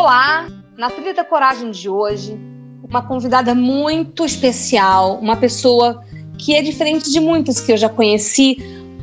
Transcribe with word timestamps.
Olá! 0.00 0.46
Na 0.76 0.90
Trilha 0.90 1.12
da 1.12 1.24
Coragem 1.24 1.72
de 1.72 1.88
hoje, 1.88 2.38
uma 2.88 3.02
convidada 3.02 3.52
muito 3.52 4.24
especial, 4.24 5.18
uma 5.18 5.34
pessoa 5.34 6.04
que 6.38 6.54
é 6.54 6.62
diferente 6.62 7.10
de 7.10 7.18
muitas 7.18 7.60
que 7.60 7.72
eu 7.72 7.76
já 7.76 7.88
conheci, 7.88 8.58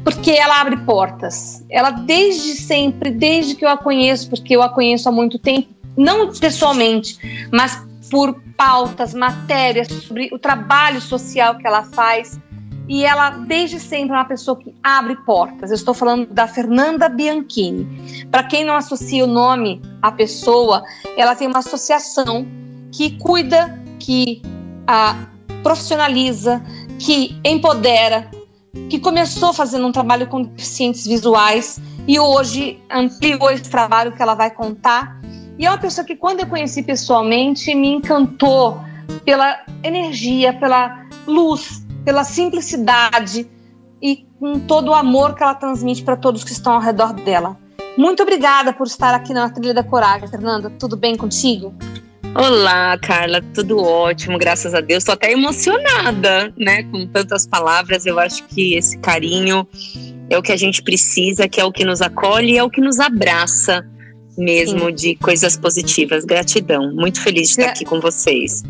porque 0.06 0.32
ela 0.32 0.62
abre 0.62 0.78
portas. 0.78 1.66
Ela, 1.70 1.92
desde 1.92 2.56
sempre, 2.56 3.12
desde 3.12 3.56
que 3.56 3.66
eu 3.66 3.70
a 3.70 3.76
conheço, 3.76 4.30
porque 4.30 4.56
eu 4.56 4.62
a 4.62 4.70
conheço 4.70 5.10
há 5.10 5.12
muito 5.12 5.38
tempo, 5.38 5.68
não 5.98 6.32
pessoalmente, 6.32 7.20
mas 7.52 7.78
por 8.10 8.42
pautas, 8.56 9.14
matérias 9.14 9.90
sobre 9.90 10.30
o 10.32 10.40
trabalho 10.40 11.02
social 11.02 11.58
que 11.58 11.68
ela 11.68 11.84
faz, 11.84 12.40
e 12.88 13.04
ela, 13.04 13.32
desde 13.32 13.80
sempre, 13.80 14.12
é 14.12 14.20
uma 14.20 14.26
pessoa 14.26 14.58
que 14.58 14.74
abre 14.84 15.16
portas. 15.26 15.72
Eu 15.72 15.76
estou 15.76 15.94
falando 15.94 16.28
da 16.28 16.48
Fernanda 16.48 17.10
Bianchini. 17.10 18.26
Para 18.30 18.44
quem 18.44 18.64
não 18.64 18.76
associa 18.76 19.24
o 19.24 19.28
nome 19.28 19.82
à 20.02 20.12
pessoa, 20.12 20.84
ela 21.18 21.36
tem 21.36 21.48
uma 21.48 21.60
associação 21.60 22.46
que 22.92 23.18
cuida, 23.18 23.82
que 24.00 24.42
a 24.86 25.16
profissionaliza, 25.64 26.64
que 27.00 27.40
empodera, 27.44 28.30
que 28.90 29.00
começou 29.00 29.52
fazendo 29.52 29.88
um 29.88 29.92
trabalho 29.92 30.28
com 30.28 30.44
deficientes 30.44 31.08
visuais 31.08 31.80
e 32.08 32.20
hoje 32.20 32.80
ampliou 32.92 33.50
esse 33.50 33.70
trabalho 33.70 34.12
que 34.12 34.22
ela 34.22 34.36
vai 34.36 34.52
contar. 34.52 35.20
E 35.58 35.66
é 35.66 35.70
uma 35.70 35.78
pessoa 35.80 36.06
que, 36.06 36.16
quando 36.16 36.42
eu 36.42 36.48
conheci 36.48 36.84
pessoalmente, 36.84 37.74
me 37.74 37.96
encantou 37.96 38.80
pela 39.24 39.64
energia, 39.84 40.54
pela 40.54 41.04
luz 41.26 41.85
pela 42.06 42.24
simplicidade 42.24 43.50
e 44.02 44.26
com 44.40 44.60
todo 44.60 44.90
o 44.90 44.94
amor 44.94 45.36
que 45.36 45.44
ela 45.44 45.56
transmite 45.56 46.04
para 46.04 46.16
todos 46.16 46.44
que 46.44 46.52
estão 46.52 46.74
ao 46.74 46.80
redor 46.80 47.14
dela. 47.14 47.58
Muito 47.98 48.22
obrigada 48.22 48.72
por 48.72 48.86
estar 48.86 49.14
aqui 49.14 49.34
na 49.34 49.50
Trilha 49.50 49.74
da 49.74 49.84
Coragem, 49.84 50.28
Fernanda. 50.28 50.70
Tudo 50.70 50.96
bem 50.96 51.18
contigo? 51.18 51.74
Olá, 52.36 52.98
Carla, 52.98 53.42
tudo 53.54 53.82
ótimo, 53.82 54.38
graças 54.38 54.74
a 54.74 54.82
Deus. 54.82 55.04
Estou 55.04 55.14
até 55.14 55.32
emocionada, 55.32 56.54
né? 56.58 56.84
Com 56.84 57.08
tantas 57.08 57.48
palavras, 57.48 58.06
eu 58.06 58.20
acho 58.20 58.44
que 58.48 58.76
esse 58.76 58.98
carinho 59.00 59.66
é 60.30 60.38
o 60.38 60.42
que 60.42 60.52
a 60.52 60.58
gente 60.58 60.84
precisa, 60.84 61.48
que 61.48 61.62
é 61.62 61.64
o 61.64 61.72
que 61.72 61.86
nos 61.86 62.02
acolhe, 62.02 62.58
é 62.58 62.64
o 62.64 62.70
que 62.70 62.82
nos 62.82 63.00
abraça 63.00 63.86
mesmo 64.38 64.88
Sim. 64.88 64.94
de 64.94 65.16
coisas 65.16 65.56
positivas. 65.56 66.26
Gratidão, 66.26 66.94
muito 66.94 67.22
feliz 67.22 67.48
de 67.48 67.62
estar 67.62 67.70
aqui 67.70 67.86
com 67.86 68.02
vocês. 68.02 68.64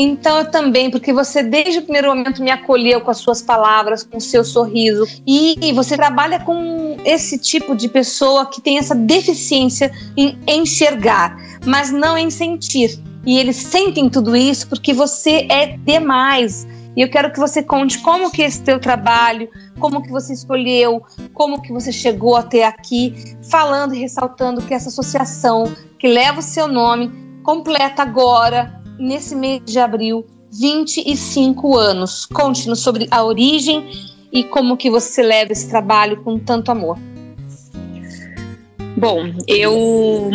Então 0.00 0.38
eu 0.38 0.48
também, 0.48 0.92
porque 0.92 1.12
você 1.12 1.42
desde 1.42 1.80
o 1.80 1.82
primeiro 1.82 2.14
momento 2.14 2.40
me 2.40 2.52
acolheu 2.52 3.00
com 3.00 3.10
as 3.10 3.18
suas 3.18 3.42
palavras, 3.42 4.04
com 4.04 4.18
o 4.18 4.20
seu 4.20 4.44
sorriso. 4.44 5.04
E 5.26 5.72
você 5.72 5.96
trabalha 5.96 6.38
com 6.38 6.96
esse 7.04 7.36
tipo 7.36 7.74
de 7.74 7.88
pessoa 7.88 8.46
que 8.46 8.60
tem 8.60 8.78
essa 8.78 8.94
deficiência 8.94 9.90
em 10.16 10.38
enxergar, 10.46 11.36
mas 11.66 11.90
não 11.90 12.16
em 12.16 12.30
sentir. 12.30 13.02
E 13.26 13.40
eles 13.40 13.56
sentem 13.56 14.08
tudo 14.08 14.36
isso 14.36 14.68
porque 14.68 14.92
você 14.92 15.48
é 15.50 15.76
demais. 15.78 16.64
E 16.96 17.02
eu 17.02 17.10
quero 17.10 17.32
que 17.32 17.40
você 17.40 17.60
conte 17.60 17.98
como 17.98 18.30
que 18.30 18.42
esse 18.42 18.62
teu 18.62 18.78
trabalho, 18.78 19.48
como 19.80 20.00
que 20.00 20.10
você 20.12 20.32
escolheu, 20.32 21.02
como 21.34 21.60
que 21.60 21.72
você 21.72 21.90
chegou 21.90 22.36
até 22.36 22.64
aqui, 22.64 23.36
falando 23.50 23.94
e 23.94 23.98
ressaltando 23.98 24.62
que 24.62 24.74
essa 24.74 24.90
associação 24.90 25.72
que 25.98 26.06
leva 26.06 26.38
o 26.38 26.42
seu 26.42 26.68
nome 26.68 27.10
completa 27.42 28.02
agora 28.02 28.77
nesse 28.98 29.34
mês 29.34 29.62
de 29.64 29.78
abril 29.78 30.26
25 30.52 31.76
anos. 31.76 32.26
Conte-nos 32.26 32.80
sobre 32.80 33.06
a 33.10 33.24
origem 33.24 33.86
e 34.32 34.44
como 34.44 34.76
que 34.76 34.90
você 34.90 35.22
leva 35.22 35.52
esse 35.52 35.68
trabalho 35.68 36.22
com 36.22 36.38
tanto 36.38 36.70
amor. 36.70 36.98
Bom, 38.96 39.32
eu 39.46 40.30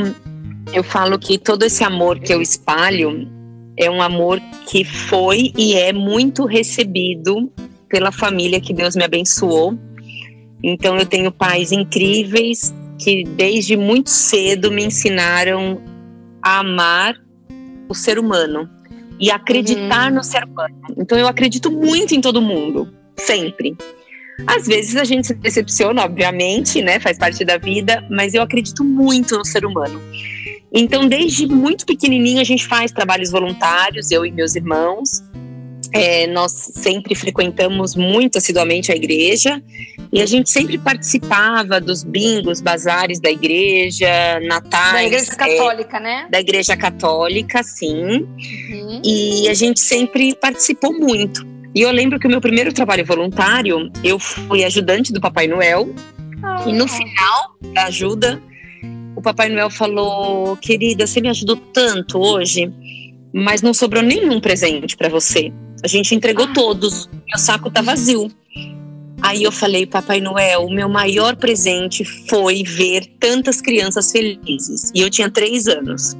eu 0.72 0.84
falo 0.84 1.19
que 1.19 1.38
todo 1.38 1.63
esse 1.63 1.84
amor 1.84 2.19
que 2.19 2.34
eu 2.34 2.41
espalho 2.41 3.29
é 3.78 3.90
um 3.90 4.02
amor 4.02 4.40
que 4.68 4.84
foi 4.84 5.52
e 5.57 5.73
é 5.73 5.91
muito 5.91 6.46
recebido 6.46 7.52
pela 7.90 8.12
família 8.12 8.62
que 8.62 8.73
Deus 8.73 8.96
me 8.96 9.03
abençoou. 9.03 9.78
Então 10.63 10.97
eu 10.97 11.06
tenho 11.06 11.31
pais 11.31 11.72
incríveis 11.72 12.73
que 12.97 13.23
desde 13.23 13.75
muito 13.75 14.09
cedo 14.09 14.72
me 14.72 14.85
ensinaram 14.85 15.81
a 16.41 16.59
amar 16.59 17.22
o 17.90 17.94
ser 17.94 18.20
humano 18.20 18.70
e 19.20 19.32
acreditar 19.32 20.10
uhum. 20.10 20.18
no 20.18 20.24
ser 20.24 20.44
humano. 20.44 20.76
Então 20.98 21.18
eu 21.18 21.28
acredito 21.28 21.72
muito 21.72 22.14
em 22.14 22.22
todo 22.22 22.42
mundo, 22.42 22.92
sempre. 23.18 23.76
Às 24.48 24.66
vezes 24.66 24.96
a 24.96 25.04
gente 25.04 25.28
se 25.28 25.34
decepciona, 25.36 26.04
obviamente, 26.04 26.82
né? 26.82 27.00
Faz 27.00 27.18
parte 27.18 27.46
da 27.46 27.58
vida, 27.58 28.06
mas 28.10 28.34
eu 28.34 28.42
acredito 28.42 28.84
muito 28.84 29.38
no 29.38 29.46
ser 29.46 29.66
humano. 29.66 30.02
Então, 30.74 31.08
desde 31.08 31.46
muito 31.48 31.86
pequenininho, 31.86 32.42
a 32.42 32.44
gente 32.44 32.66
faz 32.66 32.92
trabalhos 32.92 33.30
voluntários, 33.30 34.10
eu 34.10 34.26
e 34.26 34.32
meus 34.32 34.56
irmãos. 34.56 35.24
É, 35.94 36.26
nós 36.28 36.52
sempre 36.52 37.14
frequentamos 37.14 37.96
muito 37.96 38.40
assiduamente 38.40 38.92
a 38.92 38.96
igreja 38.96 39.62
e 40.12 40.22
a 40.22 40.26
gente 40.26 40.50
sempre 40.50 40.78
participava 40.78 41.80
dos 41.80 42.04
bingos, 42.04 42.62
bazares 42.62 43.20
da 43.20 43.30
igreja, 43.30 44.40
natais. 44.42 44.94
Da 44.94 45.03
igreja 45.03 45.36
católica, 45.36 45.98
é, 45.98 46.00
né? 46.00 46.28
Da 46.32 46.40
igreja 46.40 46.76
católica, 46.76 47.64
sim. 47.64 48.28
Uhum. 48.72 49.02
E 49.03 49.48
a 49.48 49.53
gente 49.53 49.80
sempre 49.80 50.36
participou 50.36 50.94
muito. 50.94 51.46
E 51.76 51.82
eu 51.82 51.92
lembro 51.92 52.20
que 52.20 52.28
o 52.28 52.30
meu 52.30 52.40
primeiro 52.40 52.72
trabalho 52.72 53.06
voluntário, 53.06 53.92
eu 54.03 54.20
fui 54.20 54.64
ajudante 54.64 55.12
do 55.12 55.20
Papai 55.20 55.48
Noel. 55.48 55.94
E 56.68 56.74
no 56.74 56.88
final 56.88 57.56
da 57.74 57.86
ajuda, 57.86 58.42
o 59.16 59.22
Papai 59.22 59.50
Noel 59.50 59.70
falou: 59.70 60.56
Querida, 60.58 61.08
você 61.08 61.22
me 61.22 61.30
ajudou 61.30 61.56
tanto 61.56 62.20
hoje, 62.20 62.72
mas 63.34 63.62
não 63.62 63.74
sobrou 63.74 64.03
nenhum 64.03 64.40
presente 64.40 64.96
para 64.96 65.09
você. 65.09 65.52
A 65.84 65.88
gente 65.88 66.16
entregou 66.16 66.52
todos, 66.54 67.10
meu 67.28 67.38
saco 67.38 67.70
tá 67.70 67.82
vazio. 67.82 68.32
Aí 69.22 69.44
eu 69.44 69.52
falei, 69.52 69.86
Papai 69.86 70.20
Noel, 70.20 70.66
o 70.66 70.74
meu 70.74 70.90
maior 70.90 71.36
presente 71.36 72.04
foi 72.04 72.64
ver 72.64 73.06
tantas 73.20 73.62
crianças 73.62 74.12
felizes. 74.12 74.92
E 74.94 75.00
eu 75.00 75.10
tinha 75.10 75.30
três 75.30 75.68
anos. 75.68 76.16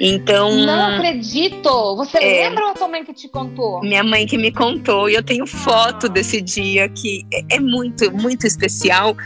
Então. 0.00 0.54
Não 0.54 0.96
acredito! 0.96 1.96
Você 1.96 2.18
é, 2.18 2.48
lembra 2.48 2.64
ou 2.64 2.70
a 2.70 2.74
tua 2.74 2.88
mãe 2.88 3.04
que 3.04 3.14
te 3.14 3.28
contou? 3.28 3.80
Minha 3.80 4.04
mãe 4.04 4.26
que 4.26 4.36
me 4.36 4.50
contou. 4.50 5.08
E 5.08 5.14
eu 5.14 5.22
tenho 5.22 5.46
foto 5.46 6.06
ah. 6.06 6.08
desse 6.08 6.40
dia 6.40 6.88
que 6.88 7.24
é, 7.32 7.56
é 7.56 7.60
muito, 7.60 8.10
muito 8.12 8.46
especial. 8.46 9.16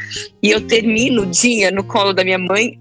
E 0.42 0.50
eu 0.50 0.60
termino 0.66 1.22
o 1.22 1.26
dia 1.26 1.70
no 1.70 1.82
colo 1.82 2.12
da 2.12 2.22
minha 2.22 2.38
mãe, 2.38 2.78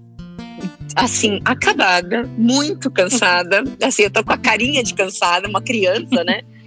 assim, 0.96 1.40
acabada, 1.44 2.28
muito 2.38 2.90
cansada. 2.90 3.64
Assim, 3.82 4.02
eu 4.02 4.10
tô 4.10 4.22
com 4.22 4.32
a 4.32 4.38
carinha 4.38 4.82
de 4.82 4.94
cansada, 4.94 5.48
uma 5.48 5.62
criança, 5.62 6.22
né? 6.24 6.42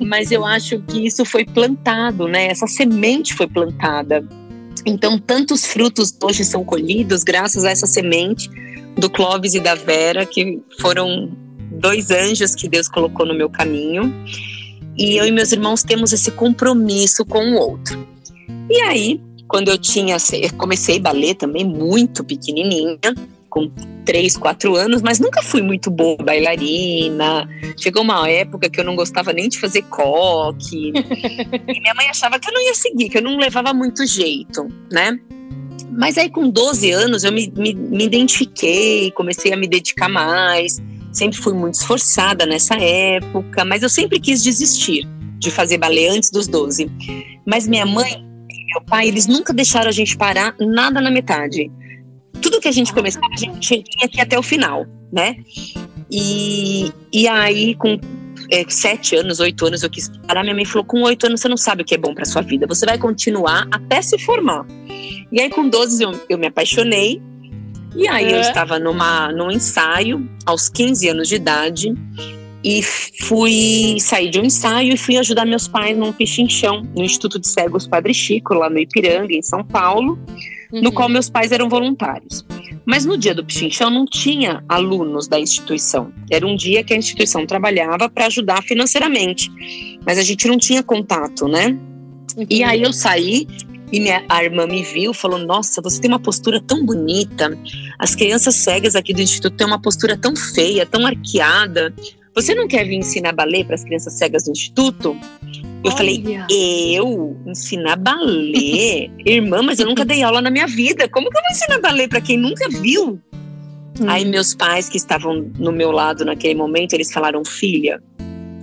Mas 0.00 0.30
eu 0.30 0.44
acho 0.44 0.80
que 0.80 1.06
isso 1.06 1.24
foi 1.24 1.44
plantado, 1.44 2.26
né? 2.28 2.46
Essa 2.46 2.66
semente 2.66 3.34
foi 3.34 3.46
plantada. 3.46 4.26
Então, 4.84 5.18
tantos 5.18 5.66
frutos 5.66 6.16
hoje 6.22 6.44
são 6.44 6.64
colhidos 6.64 7.24
graças 7.24 7.64
a 7.64 7.70
essa 7.70 7.86
semente 7.86 8.48
do 8.96 9.10
Clóvis 9.10 9.54
e 9.54 9.60
da 9.60 9.74
Vera, 9.74 10.24
que 10.24 10.60
foram 10.80 11.30
dois 11.72 12.10
anjos 12.10 12.54
que 12.54 12.68
Deus 12.68 12.88
colocou 12.88 13.26
no 13.26 13.34
meu 13.34 13.50
caminho. 13.50 14.12
E 14.96 15.16
eu 15.16 15.26
e 15.26 15.32
meus 15.32 15.52
irmãos 15.52 15.82
temos 15.82 16.12
esse 16.12 16.30
compromisso 16.30 17.24
com 17.24 17.52
o 17.52 17.54
outro. 17.56 18.06
E 18.70 18.80
aí, 18.82 19.20
quando 19.48 19.68
eu 19.68 19.78
tinha, 19.78 20.16
comecei 20.56 20.98
ballet 20.98 21.34
também 21.34 21.64
muito 21.64 22.24
pequenininha, 22.24 22.98
com 23.56 23.70
três, 24.04 24.36
quatro 24.36 24.76
anos, 24.76 25.00
mas 25.00 25.18
nunca 25.18 25.42
fui 25.42 25.62
muito 25.62 25.90
boa 25.90 26.18
bailarina. 26.22 27.48
Chegou 27.78 28.02
uma 28.02 28.28
época 28.28 28.68
que 28.68 28.78
eu 28.78 28.84
não 28.84 28.94
gostava 28.94 29.32
nem 29.32 29.48
de 29.48 29.58
fazer 29.58 29.80
coque. 29.84 30.92
e 30.94 31.80
minha 31.80 31.94
mãe 31.94 32.06
achava 32.10 32.38
que 32.38 32.50
eu 32.50 32.52
não 32.52 32.62
ia 32.62 32.74
seguir, 32.74 33.08
que 33.08 33.16
eu 33.16 33.22
não 33.22 33.38
levava 33.38 33.72
muito 33.72 34.06
jeito, 34.06 34.68
né? 34.92 35.18
Mas 35.90 36.18
aí 36.18 36.28
com 36.28 36.50
12 36.50 36.90
anos 36.90 37.24
eu 37.24 37.32
me, 37.32 37.50
me, 37.56 37.72
me 37.72 38.04
identifiquei, 38.04 39.10
comecei 39.12 39.54
a 39.54 39.56
me 39.56 39.66
dedicar 39.66 40.10
mais. 40.10 40.76
Sempre 41.10 41.38
fui 41.38 41.54
muito 41.54 41.74
esforçada 41.76 42.44
nessa 42.44 42.74
época, 42.74 43.64
mas 43.64 43.82
eu 43.82 43.88
sempre 43.88 44.20
quis 44.20 44.42
desistir 44.42 45.08
de 45.38 45.50
fazer 45.50 45.78
balé 45.78 46.08
antes 46.08 46.30
dos 46.30 46.46
12. 46.46 46.90
Mas 47.46 47.66
minha 47.66 47.86
mãe 47.86 48.22
e 48.50 48.74
meu 48.74 48.82
pai, 48.82 49.08
eles 49.08 49.26
nunca 49.26 49.54
deixaram 49.54 49.88
a 49.88 49.92
gente 49.92 50.14
parar 50.14 50.54
nada 50.60 51.00
na 51.00 51.10
metade 51.10 51.70
que 52.66 52.68
a 52.68 52.72
gente 52.72 52.92
começava, 52.92 53.26
a 53.32 53.36
gente 53.36 53.60
tinha 53.60 54.08
que 54.08 54.18
ir 54.18 54.20
até 54.20 54.36
o 54.36 54.42
final, 54.42 54.84
né? 55.12 55.36
E, 56.10 56.92
e 57.12 57.28
aí, 57.28 57.76
com 57.76 57.98
é, 58.50 58.64
sete 58.68 59.14
anos, 59.14 59.38
oito 59.38 59.64
anos, 59.66 59.84
eu 59.84 59.90
quis 59.90 60.10
parar. 60.26 60.42
Minha 60.42 60.54
mãe 60.54 60.64
falou: 60.64 60.84
com 60.84 61.02
oito 61.02 61.26
anos 61.26 61.40
você 61.40 61.48
não 61.48 61.56
sabe 61.56 61.82
o 61.82 61.84
que 61.84 61.94
é 61.94 61.98
bom 61.98 62.12
para 62.12 62.24
sua 62.24 62.42
vida, 62.42 62.66
você 62.66 62.84
vai 62.84 62.98
continuar 62.98 63.68
até 63.70 64.02
se 64.02 64.18
formar. 64.18 64.66
E 65.30 65.40
aí, 65.40 65.48
com 65.48 65.68
12, 65.68 66.02
eu, 66.02 66.20
eu 66.28 66.38
me 66.38 66.46
apaixonei. 66.46 67.22
E 67.94 68.08
aí, 68.08 68.26
é. 68.26 68.36
eu 68.36 68.40
estava 68.40 68.78
numa, 68.78 69.32
num 69.32 69.50
ensaio, 69.50 70.28
aos 70.44 70.68
15 70.68 71.08
anos 71.08 71.28
de 71.28 71.36
idade, 71.36 71.94
e 72.64 72.82
fui 72.82 73.96
sair 74.00 74.28
de 74.28 74.40
um 74.40 74.44
ensaio 74.44 74.92
e 74.92 74.96
fui 74.96 75.16
ajudar 75.16 75.46
meus 75.46 75.68
pais 75.68 75.96
num 75.96 76.12
pichinchão, 76.12 76.82
no 76.96 77.04
Instituto 77.04 77.38
de 77.38 77.48
Cegos 77.48 77.86
Padre 77.86 78.12
Chico, 78.12 78.54
lá 78.54 78.68
no 78.68 78.78
Ipiranga, 78.78 79.32
em 79.32 79.42
São 79.42 79.64
Paulo, 79.64 80.18
uhum. 80.72 80.82
no 80.82 80.92
qual 80.92 81.08
meus 81.08 81.28
pais 81.28 81.52
eram 81.52 81.68
voluntários. 81.68 82.44
Mas 82.84 83.04
no 83.04 83.18
dia 83.18 83.34
do 83.34 83.44
Pichinchão 83.44 83.90
não 83.90 84.06
tinha 84.06 84.62
alunos 84.68 85.26
da 85.26 85.40
instituição. 85.40 86.12
Era 86.30 86.46
um 86.46 86.54
dia 86.54 86.84
que 86.84 86.94
a 86.94 86.96
instituição 86.96 87.44
trabalhava 87.44 88.08
para 88.08 88.26
ajudar 88.26 88.62
financeiramente. 88.62 89.50
Mas 90.06 90.18
a 90.18 90.22
gente 90.22 90.46
não 90.46 90.56
tinha 90.56 90.82
contato, 90.82 91.48
né? 91.48 91.76
Uhum. 92.36 92.46
E 92.48 92.62
aí 92.62 92.82
eu 92.82 92.92
saí 92.92 93.46
e 93.92 94.00
minha 94.00 94.24
a 94.28 94.42
irmã 94.42 94.66
me 94.66 94.82
viu, 94.82 95.14
falou: 95.14 95.38
Nossa, 95.38 95.80
você 95.80 96.00
tem 96.00 96.10
uma 96.10 96.20
postura 96.20 96.60
tão 96.60 96.84
bonita. 96.84 97.56
As 97.98 98.14
crianças 98.14 98.54
cegas 98.56 98.94
aqui 98.94 99.12
do 99.12 99.22
instituto 99.22 99.56
têm 99.56 99.66
uma 99.66 99.80
postura 99.80 100.16
tão 100.16 100.34
feia, 100.36 100.86
tão 100.86 101.06
arqueada. 101.06 101.94
Você 102.34 102.54
não 102.54 102.68
quer 102.68 102.84
vir 102.84 102.96
ensinar 102.96 103.32
balé 103.32 103.64
para 103.64 103.74
as 103.74 103.84
crianças 103.84 104.12
cegas 104.14 104.44
do 104.44 104.50
instituto? 104.50 105.16
Eu 105.84 105.90
Olha. 105.90 105.96
falei, 105.96 106.24
eu 106.50 107.36
ensinar 107.46 107.96
balé? 107.96 109.10
Irmã, 109.24 109.62
mas 109.62 109.78
eu 109.78 109.86
nunca 109.86 110.04
dei 110.04 110.22
aula 110.22 110.40
na 110.40 110.50
minha 110.50 110.66
vida. 110.66 111.08
Como 111.08 111.30
que 111.30 111.36
eu 111.36 111.42
vou 111.42 111.50
ensinar 111.52 111.80
balé 111.80 112.08
para 112.08 112.20
quem 112.20 112.36
nunca 112.36 112.68
viu? 112.68 113.20
Hum. 114.00 114.08
Aí 114.08 114.24
meus 114.24 114.54
pais 114.54 114.88
que 114.88 114.96
estavam 114.96 115.50
no 115.58 115.72
meu 115.72 115.90
lado 115.90 116.24
naquele 116.24 116.54
momento, 116.54 116.92
eles 116.92 117.12
falaram, 117.12 117.44
filha, 117.44 118.02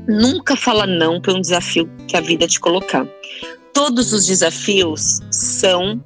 nunca 0.07 0.55
fala 0.55 0.85
não 0.85 1.21
para 1.21 1.33
um 1.33 1.41
desafio 1.41 1.89
que 2.07 2.17
a 2.17 2.21
vida 2.21 2.47
te 2.47 2.59
colocar. 2.59 3.07
Todos 3.73 4.13
os 4.13 4.27
desafios 4.27 5.19
são 5.31 6.03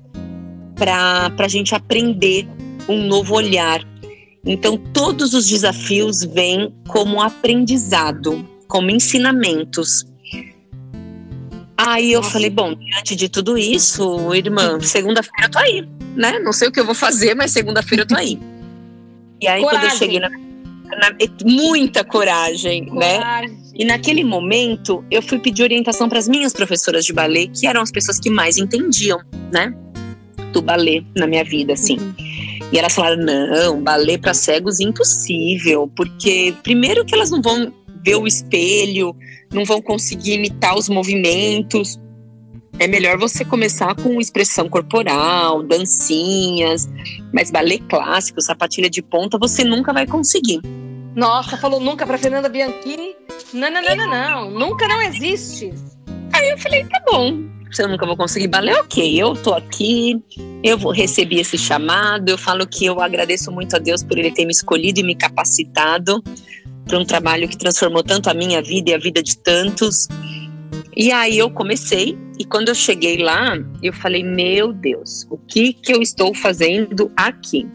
para 0.75 1.31
a 1.38 1.48
gente 1.48 1.75
aprender 1.75 2.48
um 2.88 3.07
novo 3.07 3.36
olhar. 3.36 3.86
Então, 4.45 4.77
todos 4.77 5.33
os 5.33 5.48
desafios 5.48 6.24
vêm 6.24 6.74
como 6.88 7.21
aprendizado, 7.21 8.48
como 8.68 8.89
ensinamentos. 8.89 10.06
Aí 11.88 12.12
eu 12.12 12.22
falei, 12.22 12.50
bom, 12.50 12.75
diante 12.75 13.16
de 13.16 13.30
tudo 13.30 13.57
isso, 13.57 14.34
irmã, 14.34 14.78
segunda-feira 14.81 15.48
eu 15.48 15.50
tô 15.50 15.57
aí, 15.57 15.88
né? 16.18 16.38
Não 16.39 16.51
sei 16.51 16.68
o 16.68 16.72
que 16.72 16.81
eu 16.81 16.86
vou 16.86 16.94
fazer, 16.94 17.34
mas 17.34 17.51
segunda-feira 17.51 18.04
eu 18.04 18.07
tô 18.07 18.16
aí. 18.18 18.38
E 19.39 19.48
aí 19.48 19.62
coragem. 19.62 19.80
quando 19.80 19.94
eu 19.94 19.98
cheguei 19.98 20.19
na, 20.19 20.30
na 20.30 21.16
muita 21.45 22.04
coragem, 22.04 22.92
né? 22.92 23.16
coragem, 23.16 23.51
né? 23.51 23.57
E 23.74 23.86
naquele 23.86 24.25
momento 24.25 25.01
eu 25.10 25.22
fui 25.22 25.39
pedir 25.39 25.63
orientação 25.63 26.10
para 26.10 26.19
as 26.19 26.28
minhas 26.28 26.51
professoras 26.51 27.06
de 27.06 27.13
balé, 27.13 27.48
que 27.48 27.66
eram 27.66 27.81
as 27.81 27.90
pessoas 27.90 28.19
que 28.19 28.30
mais 28.30 28.57
entendiam, 28.57 29.22
né? 29.50 29.74
Do 30.51 30.62
balé 30.62 31.01
na 31.16 31.25
minha 31.25 31.45
vida, 31.45 31.72
assim. 31.72 31.98
Uhum. 31.98 32.13
E 32.74 32.78
elas 32.78 32.94
falaram: 32.94 33.24
não, 33.24 33.81
balé 33.81 34.18
para 34.18 34.33
cegos 34.33 34.81
impossível, 34.81 35.90
porque 35.95 36.54
primeiro 36.63 37.06
que 37.06 37.16
elas 37.16 37.31
não 37.31 37.42
vão 37.42 37.72
ver 38.07 38.15
o 38.15 38.25
espelho, 38.25 39.13
não 39.51 39.65
vão 39.65 39.81
conseguir 39.81 40.36
imitar 40.36 40.77
os 40.77 40.88
movimentos. 40.88 42.00
É 42.80 42.88
melhor 42.88 43.18
você 43.18 43.44
começar 43.44 43.94
com 43.95 44.21
expressão 44.21 44.69
corporal, 44.69 45.62
dancinhas, 45.63 46.88
mas 47.33 47.51
balé 47.51 47.80
clássico, 47.89 48.42
sapatilha 48.42 48.89
de 48.89 49.01
ponta, 49.01 49.38
você 49.38 49.63
nunca 49.65 49.92
vai 49.92 50.07
conseguir. 50.07 50.62
Nossa, 51.15 51.57
falou 51.57 51.81
nunca 51.81 52.06
para 52.06 52.18
Fernanda 52.18 52.48
Bianchini? 52.48 53.13
Não, 53.54 53.69
não, 53.69 53.81
não, 53.81 53.95
não, 53.95 54.07
não, 54.07 54.51
nunca 54.51 54.88
não 54.88 55.01
existe. 55.01 55.74
Aí 56.31 56.50
eu 56.50 56.57
falei, 56.59 56.86
tá 56.86 57.01
bom, 57.12 57.44
se 57.71 57.81
eu 57.81 57.89
nunca 57.89 58.06
vou 58.06 58.15
conseguir 58.15 58.48
balé, 58.48 58.80
ok, 58.80 59.21
eu 59.21 59.33
tô 59.36 59.54
aqui, 59.54 60.24
eu 60.63 60.77
vou 60.77 60.94
receber 60.94 61.42
esse 61.42 61.57
chamado, 61.57 62.30
eu 62.30 62.38
falo 62.38 62.65
que 62.65 62.86
eu 62.86 63.01
agradeço 63.01 63.51
muito 63.51 63.75
a 63.75 63.80
Deus 63.80 64.01
por 64.01 64.18
ele 64.18 64.31
ter 64.31 64.45
me 64.45 64.51
escolhido 64.51 65.01
e 65.01 65.04
me 65.04 65.15
capacitado 65.15 66.24
para 66.88 66.98
um 66.98 67.06
trabalho 67.06 67.48
que 67.48 67.57
transformou 67.57 68.01
tanto 68.01 68.30
a 68.30 68.34
minha 68.34 68.62
vida 68.62 68.92
e 68.92 68.94
a 68.94 68.98
vida 68.98 69.22
de 69.22 69.38
tantos. 69.38 70.07
E 70.95 71.12
aí 71.12 71.38
eu 71.38 71.50
comecei, 71.51 72.18
e 72.39 72.45
quando 72.45 72.69
eu 72.69 72.75
cheguei 72.75 73.18
lá, 73.18 73.57
eu 73.84 73.94
falei: 73.94 74.24
Meu 74.24 74.74
Deus, 74.74 75.28
o 75.30 75.38
que, 75.38 75.74
que 75.74 75.94
eu 75.94 76.01
estou 76.01 76.34
fazendo 76.34 77.12
aqui? 77.16 77.68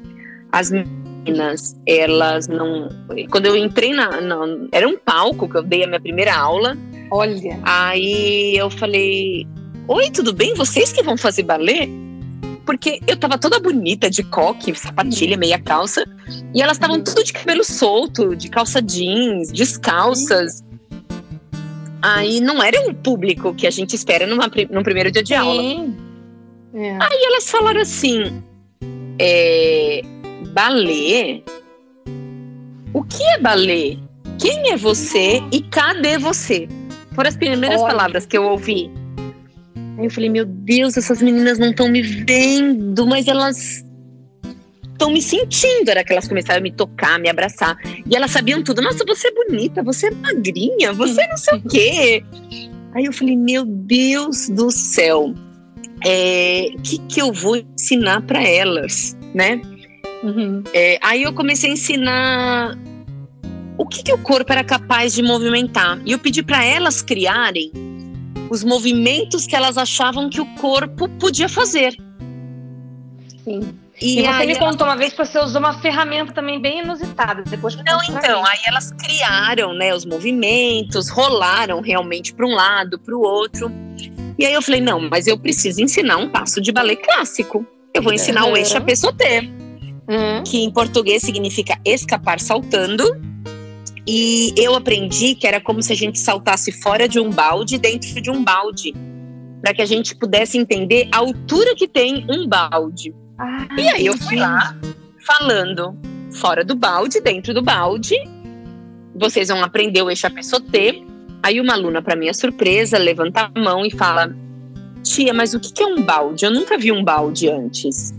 As 0.51 0.71
meninas, 0.71 1.77
elas 1.87 2.49
não. 2.49 2.89
Quando 3.31 3.47
eu 3.47 3.57
entrei 3.57 3.93
na, 3.93 4.21
na. 4.21 4.39
Era 4.73 4.89
um 4.89 4.99
palco 4.99 5.49
que 5.49 5.57
eu 5.57 5.63
dei 5.63 5.85
a 5.85 5.87
minha 5.87 6.01
primeira 6.01 6.35
aula. 6.35 6.77
Olha. 7.11 7.61
Aí 7.63 8.57
eu 8.57 8.71
falei: 8.71 9.47
Oi, 9.89 10.11
tudo 10.11 10.33
bem? 10.33 10.55
Vocês 10.55 10.93
que 10.93 11.03
vão 11.03 11.17
fazer 11.17 11.43
balé? 11.43 11.89
Porque 12.73 13.01
eu 13.07 13.19
tava 13.19 13.37
toda 13.37 13.61
bonita 13.61 14.09
de 14.09 14.23
coque, 14.23 14.75
sapatilha, 14.75 15.37
meia 15.37 15.59
calça, 15.59 16.07
e 16.55 16.63
elas 16.63 16.79
estavam 16.79 16.97
uhum. 16.97 17.05
tudo 17.05 17.23
de 17.23 17.31
cabelo 17.31 17.63
solto, 17.63 18.35
de 18.35 18.49
calça 18.49 18.81
jeans, 18.81 19.53
descalças. 19.53 20.65
Aí 22.01 22.41
não 22.41 22.63
era 22.63 22.81
o 22.89 22.95
público 22.95 23.55
que 23.55 23.67
a 23.67 23.71
gente 23.71 23.95
espera 23.95 24.27
numa, 24.27 24.51
num 24.71 24.83
primeiro 24.83 25.13
dia 25.13 25.23
de 25.23 25.35
aula. 25.35 25.63
É. 26.73 26.93
Aí 26.93 27.25
elas 27.27 27.51
falaram 27.51 27.83
assim: 27.83 28.43
é, 29.19 30.01
balé? 30.55 31.43
O 32.95 33.05
que 33.05 33.23
é 33.23 33.39
balé? 33.39 33.99
Quem 34.39 34.71
é 34.71 34.79
você 34.79 35.43
e 35.53 35.61
cadê 35.61 36.17
você? 36.17 36.67
Foram 37.15 37.29
as 37.29 37.37
primeiras 37.37 37.83
Olha. 37.83 37.91
palavras 37.91 38.25
que 38.25 38.39
eu 38.39 38.45
ouvi. 38.45 38.91
Aí 39.99 40.07
eu 40.07 40.11
falei, 40.11 40.31
meu 40.31 40.45
Deus, 40.45 40.97
essas 40.97 41.21
meninas 41.21 41.59
não 41.59 41.71
estão 41.71 41.89
me 41.89 42.03
vendo, 42.03 43.07
mas 43.07 43.29
elas 43.29 43.85
estão 44.93 45.13
me 45.13 45.21
sentindo. 45.21 45.91
Era 45.91 46.05
que 46.05 46.13
elas 46.13 46.29
começaram 46.29 46.61
a 46.61 46.63
me 46.63 46.73
tocar, 46.73 47.19
me 47.19 47.29
abraçar. 47.29 47.77
E 48.09 48.17
elas 48.17 48.31
sabiam 48.31 48.63
tudo. 48.63 48.81
Nossa, 48.81 49.05
você 49.07 49.29
é 49.29 49.33
bonita, 49.33 49.83
você 49.83 50.07
é 50.07 50.11
magrinha, 50.11 50.93
você 50.93 51.27
não 51.27 51.37
sei 51.37 51.59
o 51.59 51.63
quê. 51.69 52.25
Aí 52.95 53.05
eu 53.05 53.13
falei, 53.13 53.37
meu 53.37 53.65
Deus 53.65 54.49
do 54.49 54.71
céu, 54.71 55.27
o 55.27 55.35
é, 56.05 56.69
que, 56.83 56.99
que 57.09 57.21
eu 57.21 57.33
vou 57.33 57.57
ensinar 57.57 58.23
para 58.23 58.43
elas, 58.43 59.17
né? 59.35 59.61
Uhum. 60.23 60.63
É, 60.73 60.99
aí 61.03 61.23
eu 61.23 61.33
comecei 61.33 61.71
a 61.71 61.73
ensinar 61.73 62.79
o 63.79 63.87
que, 63.87 64.03
que 64.03 64.13
o 64.13 64.19
corpo 64.19 64.53
era 64.53 64.63
capaz 64.63 65.15
de 65.15 65.23
movimentar. 65.23 66.01
E 66.05 66.13
eu 66.13 66.19
pedi 66.19 66.43
para 66.43 66.65
elas 66.65 67.03
criarem 67.03 67.73
os 68.53 68.63
movimentos 68.63 69.47
que 69.47 69.57
elas 69.57 69.79
achavam 69.79 70.29
que 70.29 70.39
o 70.39 70.47
corpo 70.57 71.09
podia 71.19 71.49
fazer. 71.49 71.97
Sim. 73.43 73.61
E, 73.99 74.19
e 74.19 74.23
você 74.23 74.29
aí 74.29 74.47
me 74.47 74.59
contou 74.59 74.87
uma 74.87 74.95
vez 74.95 75.15
que 75.15 75.25
você 75.25 75.39
usou 75.39 75.59
uma 75.59 75.81
ferramenta 75.81 76.35
também 76.35 76.61
bem 76.61 76.81
inusitada. 76.81 77.43
Depois 77.45 77.75
Não, 77.77 77.99
então, 78.03 78.45
aí 78.45 78.59
elas 78.67 78.93
criaram, 78.93 79.73
né, 79.73 79.95
os 79.95 80.05
movimentos, 80.05 81.09
rolaram 81.09 81.81
realmente 81.81 82.35
para 82.35 82.47
um 82.47 82.55
lado, 82.55 82.99
para 82.99 83.17
o 83.17 83.23
outro. 83.23 83.73
E 84.39 84.45
aí 84.45 84.53
eu 84.53 84.61
falei, 84.61 84.83
não, 84.83 85.09
mas 85.09 85.27
eu 85.27 85.39
preciso 85.39 85.81
ensinar 85.81 86.19
um 86.19 86.29
passo 86.29 86.61
de 86.61 86.71
balé 86.71 86.97
clássico. 86.97 87.67
Eu 87.95 88.03
vou 88.03 88.13
ensinar 88.13 88.45
uhum. 88.45 88.53
o 88.53 88.57
eixo 88.59 88.77
a 88.77 88.83
uhum. 90.09 90.43
que 90.45 90.63
em 90.63 90.71
português 90.71 91.23
significa 91.23 91.79
escapar 91.87 92.39
saltando 92.39 93.32
e 94.07 94.53
eu 94.57 94.75
aprendi 94.75 95.35
que 95.35 95.47
era 95.47 95.61
como 95.61 95.83
se 95.83 95.93
a 95.93 95.97
gente 95.97 96.19
saltasse 96.19 96.73
fora 96.73 97.09
de 97.09 97.21
um 97.21 97.31
balde 97.31 97.79
dentro 97.79 98.21
de 98.21 98.31
um 98.31 98.43
balde, 98.43 98.95
para 99.61 99.73
que 99.73 99.83
a 99.83 99.87
gente 99.87 100.17
pudesse 100.17 100.59
entender 100.59 101.09
a 101.13 101.19
altura 101.19 101.75
que 101.75 101.87
tem 101.87 102.27
um 102.29 102.49
balde. 102.49 103.15
Ah, 103.39 103.69
e 103.79 103.89
aí 103.89 104.07
eu 104.07 104.17
fui 104.19 104.37
lá 104.37 104.77
falando 105.25 105.97
fora 106.33 106.65
do 106.65 106.75
balde, 106.75 107.21
dentro 107.21 107.55
do 107.55 107.63
balde. 107.63 108.17
Vocês 109.15 109.49
vão 109.49 109.63
aprender 109.63 110.03
o 110.03 110.11
eixapé 110.11 110.41
Aí 111.43 111.61
uma 111.61 111.75
aluna, 111.75 112.01
para 112.01 112.17
minha 112.17 112.33
surpresa, 112.33 112.99
levanta 112.99 113.51
a 113.53 113.61
mão 113.61 113.85
e 113.85 113.91
fala: 113.91 114.35
Tia, 115.03 115.35
mas 115.35 115.55
o 115.55 115.61
que 115.61 115.83
é 115.83 115.87
um 115.87 116.03
balde? 116.03 116.45
Eu 116.45 116.53
nunca 116.53 116.79
vi 116.79 116.93
um 116.93 117.05
balde 117.05 117.49
antes. 117.49 118.15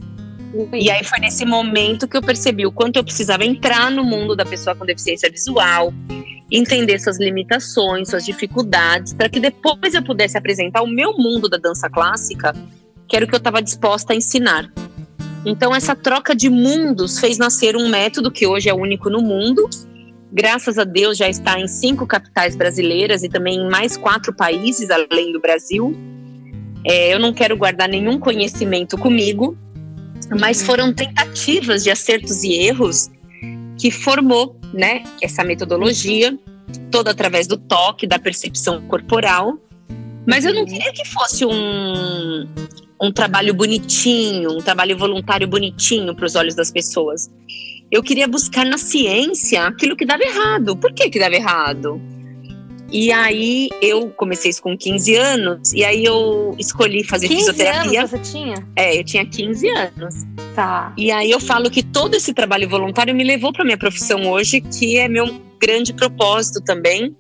E 0.74 0.90
aí 0.92 1.04
foi 1.04 1.20
nesse 1.20 1.46
momento 1.46 2.08
que 2.08 2.16
eu 2.16 2.22
percebi 2.22 2.66
o 2.66 2.72
quanto 2.72 2.98
eu 2.98 3.04
precisava 3.04 3.44
entrar 3.44 3.90
no 3.90 4.04
mundo 4.04 4.36
da 4.36 4.46
pessoa 4.46 4.76
com 4.76 4.86
deficiência 4.86 5.30
visual, 5.30 5.92
entender 6.52 7.00
suas 7.00 7.20
limitações, 7.20 8.10
suas 8.10 8.24
dificuldades, 8.24 9.14
para 9.14 9.30
que 9.30 9.40
depois 9.40 9.96
eu 9.96 10.04
pudesse 10.04 10.38
apresentar 10.38 10.84
o 10.84 10.88
meu 10.88 11.14
mundo 11.18 11.50
da 11.50 11.58
dança 11.58 11.90
clássica, 11.90 12.54
que 13.08 13.16
era 13.16 13.26
o 13.26 13.28
que 13.28 13.34
eu 13.34 13.40
estava 13.40 13.62
disposta 13.62 14.14
a 14.14 14.16
ensinar. 14.16 14.72
Então 15.46 15.76
essa 15.76 15.96
troca 15.96 16.36
de 16.36 16.50
mundos 16.50 17.20
fez 17.20 17.38
nascer 17.38 17.76
um 17.76 17.90
método 17.90 18.32
que 18.32 18.46
hoje 18.46 18.70
é 18.70 18.74
único 18.74 19.10
no 19.10 19.22
mundo. 19.22 19.68
Graças 20.32 20.78
a 20.78 20.84
Deus 20.84 21.18
já 21.18 21.28
está 21.28 21.60
em 21.60 21.68
cinco 21.68 22.08
capitais 22.08 22.56
brasileiras 22.56 23.24
e 23.24 23.30
também 23.30 23.58
em 23.58 23.70
mais 23.70 23.98
quatro 23.98 24.34
países 24.34 24.90
além 24.90 25.34
do 25.34 25.42
Brasil. 25.42 25.96
É, 26.86 27.14
eu 27.14 27.20
não 27.20 27.34
quero 27.34 27.58
guardar 27.58 27.90
nenhum 27.90 28.20
conhecimento 28.20 28.98
comigo, 28.98 29.58
Mas 30.40 30.60
uhum. 30.62 30.66
foram 30.66 30.94
tentativas 30.94 31.84
de 31.84 31.92
acertos 31.92 32.44
e 32.44 32.54
erros 32.54 33.10
que 33.78 33.92
formou, 33.92 34.56
né, 34.74 35.04
essa 35.22 35.44
metodologia 35.44 36.38
toda 36.92 37.12
através 37.12 37.48
do 37.48 37.58
toque, 37.58 38.08
da 38.08 38.20
percepção 38.20 38.82
corporal. 38.88 39.58
Mas 40.26 40.46
eu 40.46 40.54
não 40.54 40.66
queria 40.66 40.92
que 40.94 41.06
fosse 41.06 41.46
um, 41.46 42.48
um 43.02 43.12
trabalho 43.12 43.54
bonitinho, 43.54 44.52
um 44.52 44.62
trabalho 44.62 44.98
voluntário 44.98 45.48
bonitinho 45.48 46.16
para 46.16 46.26
os 46.26 46.36
olhos 46.36 46.56
das 46.56 46.72
pessoas. 46.72 47.30
Eu 47.92 48.02
queria 48.02 48.28
buscar 48.28 48.66
na 48.66 48.78
ciência 48.78 49.66
aquilo 49.66 49.96
que 49.96 50.06
dava 50.06 50.24
errado. 50.24 50.78
Por 50.78 50.94
que 50.94 51.10
que 51.10 51.20
dava 51.20 51.36
errado? 51.36 52.02
E 52.94 53.12
aí 53.12 53.70
eu 53.82 54.12
comecei 54.12 54.52
isso 54.52 54.62
com 54.62 54.78
15 54.78 55.16
anos, 55.16 55.74
e 55.74 55.84
aí 55.84 56.06
eu 56.06 56.56
escolhi 56.60 57.04
fazer 57.04 57.28
15 57.28 57.40
fisioterapia. 57.40 58.00
Anos 58.02 58.12
você 58.12 58.20
tinha? 58.20 58.68
É, 58.76 59.00
eu 59.00 59.04
tinha 59.04 59.26
15 59.26 59.68
anos. 59.68 60.16
Tá. 60.54 60.94
E 60.96 61.12
aí 61.12 61.32
eu 61.32 61.40
falo 61.40 61.72
que 61.72 61.82
todo 61.82 62.14
esse 62.14 62.36
trabalho 62.36 62.70
voluntário 62.70 63.16
me 63.16 63.24
levou 63.24 63.52
para 63.52 63.66
minha 63.66 63.80
profissão 63.80 64.30
hoje, 64.30 64.62
que 64.62 64.96
é 65.00 65.08
meu 65.08 65.42
grande 65.60 65.92
propósito 65.92 66.62
também. 66.62 67.18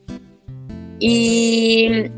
E 1.01 2.11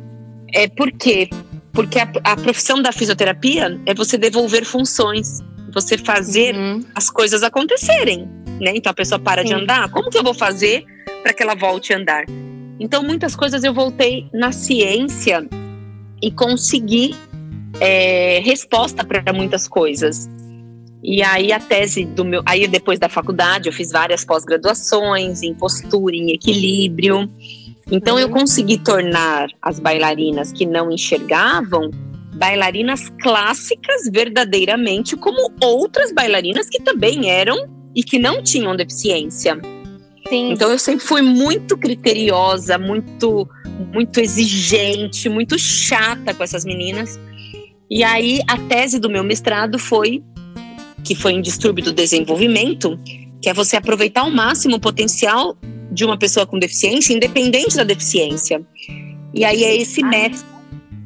é 0.54 0.68
por 0.68 0.92
quê? 0.92 1.30
Porque 1.72 1.98
a, 1.98 2.12
a 2.26 2.36
profissão 2.36 2.82
da 2.82 2.92
fisioterapia 2.92 3.80
é 3.86 3.94
você 3.94 4.18
devolver 4.18 4.66
funções, 4.66 5.40
você 5.74 5.98
fazer 5.98 6.54
uhum. 6.54 6.84
as 6.94 7.10
coisas 7.10 7.42
acontecerem, 7.42 8.28
né? 8.60 8.74
Então 8.76 8.92
a 8.92 8.94
pessoa 8.94 9.18
para 9.18 9.44
Sim. 9.44 9.48
de 9.48 9.54
andar, 9.54 9.90
como 9.92 10.10
que 10.10 10.18
eu 10.18 10.24
vou 10.24 10.34
fazer 10.34 10.84
para 11.24 11.34
que 11.34 11.42
ela 11.42 11.56
volte 11.56 11.94
a 11.94 11.98
andar? 11.98 12.26
Então, 12.80 13.04
muitas 13.04 13.36
coisas 13.36 13.64
eu 13.64 13.74
voltei 13.74 14.28
na 14.34 14.52
ciência 14.52 15.48
e 16.22 16.32
consegui 16.32 17.16
é, 17.80 18.40
resposta 18.40 19.04
para 19.04 19.34
muitas 19.34 19.68
coisas. 19.68 20.30
E 21.04 21.22
aí 21.22 21.52
a 21.52 21.60
tese 21.60 22.04
do 22.04 22.26
meu, 22.26 22.42
aí 22.46 22.68
depois 22.68 22.98
da 22.98 23.08
faculdade 23.08 23.70
eu 23.70 23.74
fiz 23.74 23.92
várias 23.92 24.26
pós-graduações 24.26 25.44
em 25.44 25.54
postura, 25.54 26.16
em 26.16 26.32
equilíbrio. 26.32 27.30
Então 27.92 28.18
eu 28.18 28.28
consegui 28.30 28.80
tornar 28.80 29.48
as 29.62 29.80
bailarinas 29.80 30.52
que 30.52 30.66
não 30.66 30.92
enxergavam 30.92 31.92
bailarinas 32.34 33.08
clássicas 33.22 34.10
verdadeiramente 34.12 35.16
como 35.16 35.54
outras 35.62 36.12
bailarinas 36.12 36.68
que 36.68 36.82
também 36.82 37.30
eram 37.30 37.70
e 37.96 38.04
que 38.04 38.20
não 38.20 38.42
tinham 38.42 38.76
deficiência. 38.76 39.62
Sim. 40.28 40.52
Então 40.52 40.72
eu 40.72 40.80
sempre 40.80 41.06
fui 41.06 41.22
muito 41.22 41.78
criteriosa, 41.78 42.78
muito 42.78 43.48
muito 43.94 44.20
exigente, 44.20 45.28
muito 45.30 45.58
chata 45.60 46.34
com 46.34 46.44
essas 46.44 46.66
meninas. 46.66 47.20
E 47.90 48.04
aí 48.04 48.40
a 48.48 48.58
tese 48.58 49.00
do 49.00 49.10
meu 49.10 49.24
mestrado 49.24 49.78
foi 49.78 50.24
que 51.04 51.14
foi 51.14 51.34
em 51.34 51.42
distúrbio 51.42 51.84
do 51.84 51.94
desenvolvimento, 51.94 53.00
que 53.42 53.48
é 53.48 53.54
você 53.54 53.78
aproveitar 53.78 54.22
ao 54.22 54.32
máximo 54.32 54.78
o 54.78 54.80
potencial 54.80 55.56
de 55.92 56.04
uma 56.04 56.18
pessoa 56.18 56.48
com 56.48 56.58
deficiência, 56.58 57.14
independente 57.14 57.76
da 57.76 57.84
deficiência. 57.84 58.66
E 59.34 59.46
aí 59.46 59.64
é 59.64 59.76
esse 59.76 60.04
método 60.04 60.44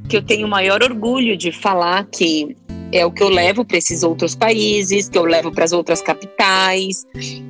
que 0.07 0.15
eu 0.15 0.21
tenho 0.21 0.47
o 0.47 0.49
maior 0.49 0.81
orgulho 0.81 1.35
de 1.35 1.51
falar 1.51 2.05
que 2.05 2.55
é 2.91 3.05
o 3.05 3.12
que 3.12 3.22
eu 3.22 3.29
levo 3.29 3.63
para 3.63 3.77
esses 3.77 4.03
outros 4.03 4.36
países, 4.36 5.10
que 5.10 5.17
eu 5.17 5.24
levo 5.24 5.51
para 5.51 5.63
as 5.63 5.72
outras 5.72 6.01
capitais. 6.01 7.05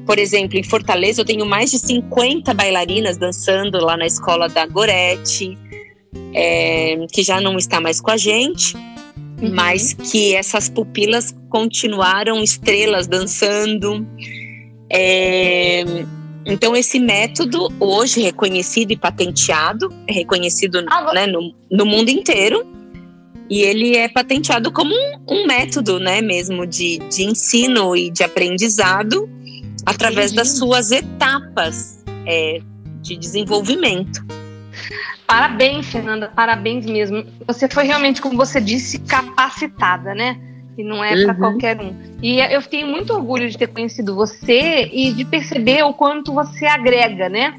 Por 0.06 0.20
exemplo, 0.20 0.58
em 0.58 0.64
Fortaleza 0.64 1.22
eu 1.22 1.26
tenho 1.26 1.46
mais 1.46 1.72
de 1.72 1.80
50 1.80 2.54
bailarinas 2.54 3.18
dançando 3.18 3.80
lá 3.80 3.96
na 3.96 4.06
escola 4.06 4.50
da 4.50 4.66
Gorete, 4.66 5.58
é, 6.34 7.06
que 7.12 7.24
já 7.24 7.40
não 7.40 7.58
está 7.58 7.80
mais 7.80 8.02
com 8.02 8.12
a 8.12 8.18
gente, 8.18 8.76
uhum. 8.76 9.54
mas 9.54 9.94
que 9.94 10.36
essas 10.36 10.68
pupilas 10.70 11.34
continuaram 11.50 12.44
estrelas 12.44 13.08
dançando. 13.08 14.06
É, 14.92 15.84
então, 16.46 16.76
esse 16.76 17.00
método, 17.00 17.72
hoje 17.80 18.22
reconhecido 18.22 18.92
e 18.92 18.98
patenteado, 18.98 19.94
é 20.08 20.14
reconhecido 20.14 20.82
né, 20.82 21.28
no, 21.28 21.54
no 21.72 21.86
mundo 21.86 22.10
inteiro, 22.10 22.66
e 23.50 23.62
ele 23.62 23.96
é 23.96 24.08
patenteado 24.08 24.72
como 24.72 24.94
um, 24.94 25.20
um 25.28 25.48
método, 25.48 26.00
né, 26.00 26.22
mesmo 26.22 26.68
de, 26.68 27.00
de 27.10 27.24
ensino 27.24 27.96
e 27.96 28.12
de 28.12 28.24
aprendizado 28.24 29.28
através 29.86 30.32
das 30.32 30.58
suas 30.58 30.92
etapas 30.92 32.04
é, 32.28 32.62
de 33.02 33.18
desenvolvimento. 33.18 34.24
Parabéns, 35.26 35.88
Fernanda, 35.88 36.28
parabéns 36.28 36.86
mesmo. 36.86 37.26
Você 37.48 37.68
foi 37.68 37.86
realmente, 37.86 38.22
como 38.22 38.36
você 38.36 38.60
disse, 38.60 39.00
capacitada, 39.00 40.14
né? 40.14 40.40
E 40.78 40.84
não 40.84 41.04
é 41.04 41.14
uhum. 41.14 41.26
para 41.26 41.36
qualquer 41.36 41.80
um. 41.80 41.94
E 42.22 42.40
eu 42.40 42.62
tenho 42.64 42.88
muito 42.88 43.14
orgulho 43.14 43.50
de 43.50 43.58
ter 43.58 43.68
conhecido 43.68 44.16
você 44.16 44.90
e 44.92 45.12
de 45.14 45.26
perceber 45.26 45.84
o 45.84 45.94
quanto 45.94 46.34
você 46.34 46.66
agrega, 46.66 47.30
né? 47.30 47.54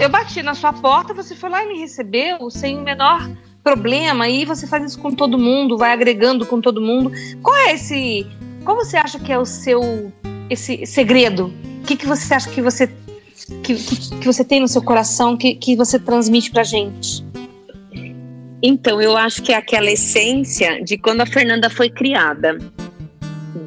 Eu 0.00 0.08
bati 0.08 0.42
na 0.42 0.54
sua 0.54 0.72
porta, 0.72 1.12
você 1.12 1.34
foi 1.34 1.50
lá 1.50 1.64
e 1.64 1.68
me 1.68 1.80
recebeu 1.80 2.48
sem 2.50 2.78
o 2.78 2.82
menor 2.82 3.28
problema 3.62 4.28
e 4.28 4.44
você 4.44 4.66
faz 4.66 4.84
isso 4.84 4.98
com 4.98 5.12
todo 5.12 5.38
mundo, 5.38 5.78
vai 5.78 5.92
agregando 5.92 6.46
com 6.46 6.60
todo 6.60 6.80
mundo. 6.80 7.12
Qual 7.42 7.56
é 7.56 7.74
esse. 7.74 8.26
Qual 8.64 8.76
você 8.76 8.96
acha 8.96 9.18
que 9.18 9.32
é 9.32 9.38
o 9.38 9.44
seu 9.44 10.12
esse 10.50 10.84
segredo? 10.86 11.52
O 11.82 11.86
que, 11.86 11.96
que 11.96 12.06
você 12.06 12.34
acha 12.34 12.50
que 12.50 12.60
você 12.60 12.88
que, 13.62 13.74
que 13.74 14.26
você 14.26 14.44
tem 14.44 14.60
no 14.60 14.68
seu 14.68 14.82
coração 14.82 15.36
que, 15.36 15.54
que 15.54 15.76
você 15.76 15.98
transmite 15.98 16.50
pra 16.50 16.62
gente? 16.62 17.24
Então, 18.62 19.02
eu 19.02 19.16
acho 19.16 19.42
que 19.42 19.52
é 19.52 19.56
aquela 19.56 19.90
essência 19.90 20.82
de 20.84 20.96
quando 20.96 21.22
a 21.22 21.26
Fernanda 21.26 21.68
foi 21.68 21.90
criada, 21.90 22.56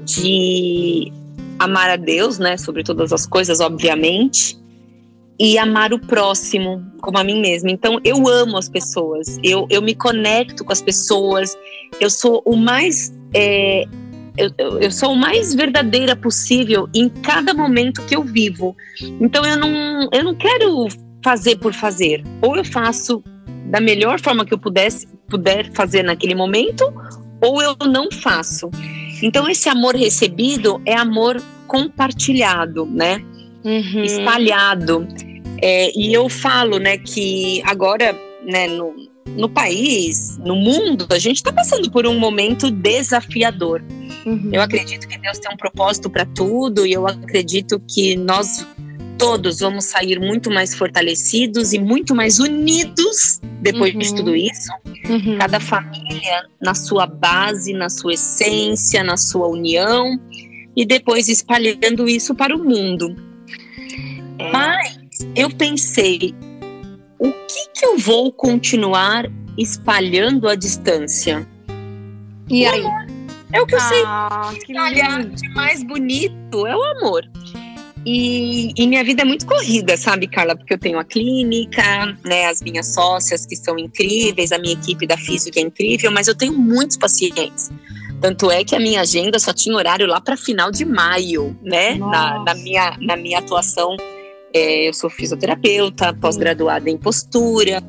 de 0.06 1.12
amar 1.60 1.90
a 1.90 1.96
Deus, 1.98 2.40
né, 2.40 2.56
sobre 2.56 2.82
todas 2.82 3.12
as 3.12 3.26
coisas, 3.26 3.60
obviamente, 3.60 4.58
e 5.40 5.58
amar 5.58 5.94
o 5.94 6.00
próximo 6.00 6.84
como 7.02 7.18
a 7.18 7.24
mim 7.24 7.42
mesma. 7.42 7.70
Então, 7.70 8.00
eu 8.04 8.28
amo 8.28 8.58
as 8.58 8.70
pessoas, 8.70 9.38
eu, 9.44 9.68
eu 9.70 9.82
me 9.82 9.94
conecto 9.94 10.64
com 10.64 10.72
as 10.72 10.82
pessoas, 10.82 11.58
eu 12.00 12.10
sou 12.10 12.42
o 12.46 12.56
mais. 12.56 13.14
É, 13.34 13.86
eu, 14.38 14.80
eu 14.80 14.92
sou 14.92 15.14
o 15.14 15.16
mais 15.16 15.54
verdadeira 15.54 16.16
possível 16.16 16.90
em 16.94 17.08
cada 17.10 17.54
momento 17.54 18.02
que 18.06 18.16
eu 18.16 18.24
vivo. 18.24 18.76
Então, 19.20 19.46
eu 19.46 19.58
não, 19.58 20.10
eu 20.12 20.24
não 20.24 20.36
quero 20.36 20.88
fazer 21.24 21.58
por 21.58 21.74
fazer. 21.74 22.24
Ou 22.42 22.56
eu 22.56 22.66
faço 22.66 23.24
da 23.70 23.80
melhor 23.80 24.20
forma 24.20 24.46
que 24.46 24.54
eu 24.54 24.58
pudesse, 24.58 25.08
puder 25.30 25.72
fazer 25.74 26.04
naquele 26.04 26.36
momento, 26.36 26.94
ou 27.42 27.62
eu 27.62 27.76
não 27.88 28.12
faço. 28.12 28.70
Então, 29.22 29.50
esse 29.50 29.70
amor 29.70 29.96
recebido 29.96 30.82
é 30.86 30.96
amor 30.96 31.42
compartilhado, 31.68 32.86
né? 32.86 33.22
uhum. 33.66 34.04
espalhado. 34.04 35.08
É, 35.62 35.92
e 35.98 36.14
eu 36.14 36.30
falo, 36.30 36.80
né, 36.80 36.98
que 36.98 37.62
agora, 37.66 38.18
né, 38.46 38.68
no, 38.68 38.94
no 39.36 39.50
país, 39.50 40.38
no 40.40 40.56
mundo, 40.56 41.08
a 41.10 41.20
gente 41.20 41.38
está 41.38 41.52
passando 41.52 41.90
por 41.92 42.06
um 42.06 42.18
momento 42.18 42.70
desafiador. 42.70 43.84
Uhum. 44.26 44.50
Eu 44.52 44.62
acredito 44.62 45.08
que 45.08 45.18
Deus 45.18 45.40
tem 45.40 45.54
um 45.54 45.58
propósito 45.58 46.10
para 46.10 46.26
tudo 46.26 46.86
e 46.86 46.94
eu 46.94 47.08
acredito 47.08 47.82
que 47.88 48.16
nós 48.16 48.66
todos 49.18 49.60
vamos 49.60 49.86
sair 49.86 50.20
muito 50.20 50.52
mais 50.52 50.76
fortalecidos 50.76 51.74
e 51.74 51.80
muito 51.80 52.14
mais 52.14 52.40
unidos 52.40 53.40
depois 53.62 53.94
uhum. 53.94 54.00
de 54.00 54.16
tudo 54.16 54.36
isso. 54.36 54.70
Uhum. 55.08 55.38
Cada 55.38 55.60
família 55.60 56.46
na 56.62 56.74
sua 56.74 57.06
base, 57.06 57.74
na 57.74 57.90
sua 57.90 58.14
essência, 58.14 59.04
na 59.04 59.18
sua 59.18 59.48
união 59.48 60.20
e 60.76 60.86
depois 60.86 61.30
espalhando 61.30 62.08
isso 62.08 62.36
para 62.36 62.56
o 62.56 62.64
mundo. 62.64 63.16
É. 64.38 64.52
Mas 64.52 64.85
eu 65.36 65.50
pensei, 65.50 66.36
o 67.20 67.32
que, 67.32 67.70
que 67.74 67.86
eu 67.86 67.98
vou 67.98 68.32
continuar 68.32 69.26
espalhando 69.58 70.48
à 70.48 70.56
distância? 70.56 71.48
E 72.50 72.66
aí? 72.66 72.84
É 73.54 73.62
o 73.62 73.66
que 73.66 73.76
eu 73.76 73.80
ah, 73.80 74.52
sei. 74.52 74.60
Espalhar 74.60 75.24
de 75.24 75.50
mais 75.54 75.84
bonito 75.84 76.68
é 76.68 76.76
o 76.76 76.84
amor. 76.84 77.24
E, 78.06 78.72
e, 78.78 78.88
minha 78.88 79.04
vida 79.04 79.24
é 79.24 79.26
muito 79.26 79.48
corrida, 79.48 79.98
sabe, 79.98 80.28
Carla? 80.28 80.56
Porque 80.56 80.74
eu 80.74 80.78
tenho 80.78 81.00
a 81.00 81.04
clínica, 81.04 82.16
né, 82.24 82.46
as 82.46 82.62
minhas 82.62 82.94
sócias 82.94 83.48
que 83.48 83.56
são 83.56 83.80
incríveis, 83.80 84.52
a 84.52 84.60
minha 84.60 84.74
equipe 84.74 85.08
da 85.08 85.18
física 85.18 85.60
é 85.60 85.64
incrível, 85.64 86.12
mas 86.12 86.28
eu 86.28 86.36
tenho 86.36 86.54
muitos 86.54 86.98
pacientes. 86.98 87.72
Tanto 88.22 88.52
é 88.52 88.64
que 88.64 88.76
a 88.76 88.80
minha 88.80 89.02
agenda 89.02 89.40
só 89.40 89.52
tinha 89.52 89.76
horário 89.76 90.06
lá 90.06 90.22
para 90.22 90.38
final 90.38 90.70
de 90.70 90.86
maio, 90.86 91.58
né? 91.64 91.96
Na, 91.96 92.44
na, 92.44 92.54
minha, 92.54 92.96
na 93.02 93.18
minha 93.18 93.40
atuação 93.40 93.98
é, 94.56 94.88
eu 94.88 94.94
sou 94.94 95.10
fisioterapeuta, 95.10 96.14
pós-graduada 96.14 96.90
em 96.90 96.98
postura, 96.98 97.84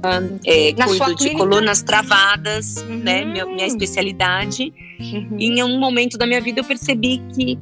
é, 0.44 0.72
cuido 0.72 1.14
de 1.14 1.30
colunas 1.30 1.80
travadas, 1.80 2.78
uhum. 2.78 2.96
né? 3.04 3.24
Minha, 3.24 3.46
minha 3.46 3.66
especialidade. 3.68 4.72
Uhum. 4.98 5.36
E 5.38 5.46
em 5.46 5.62
um 5.62 5.78
momento 5.78 6.18
da 6.18 6.26
minha 6.26 6.40
vida 6.40 6.58
eu 6.58 6.64
percebi 6.64 7.22
que 7.32 7.56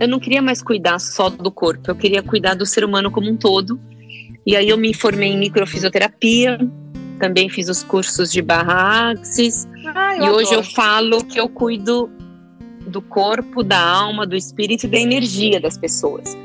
eu 0.00 0.08
não 0.08 0.18
queria 0.18 0.42
mais 0.42 0.60
cuidar 0.60 0.98
só 0.98 1.30
do 1.30 1.52
corpo, 1.52 1.88
eu 1.88 1.94
queria 1.94 2.20
cuidar 2.20 2.54
do 2.54 2.66
ser 2.66 2.84
humano 2.84 3.12
como 3.12 3.30
um 3.30 3.36
todo. 3.36 3.78
E 4.44 4.56
aí 4.56 4.68
eu 4.68 4.76
me 4.76 4.92
formei 4.92 5.28
em 5.28 5.38
microfisioterapia, 5.38 6.58
também 7.20 7.48
fiz 7.48 7.68
os 7.68 7.84
cursos 7.84 8.32
de 8.32 8.42
barra 8.42 9.12
axis. 9.12 9.68
Ah, 9.94 10.16
e 10.16 10.18
adoro. 10.18 10.34
hoje 10.34 10.52
eu 10.52 10.64
falo 10.64 11.22
que 11.24 11.38
eu 11.38 11.48
cuido 11.48 12.10
do 12.88 13.00
corpo, 13.00 13.62
da 13.62 13.80
alma, 13.80 14.26
do 14.26 14.34
espírito 14.34 14.86
e 14.86 14.88
da 14.88 14.98
energia 14.98 15.60
das 15.60 15.78
pessoas. 15.78 16.36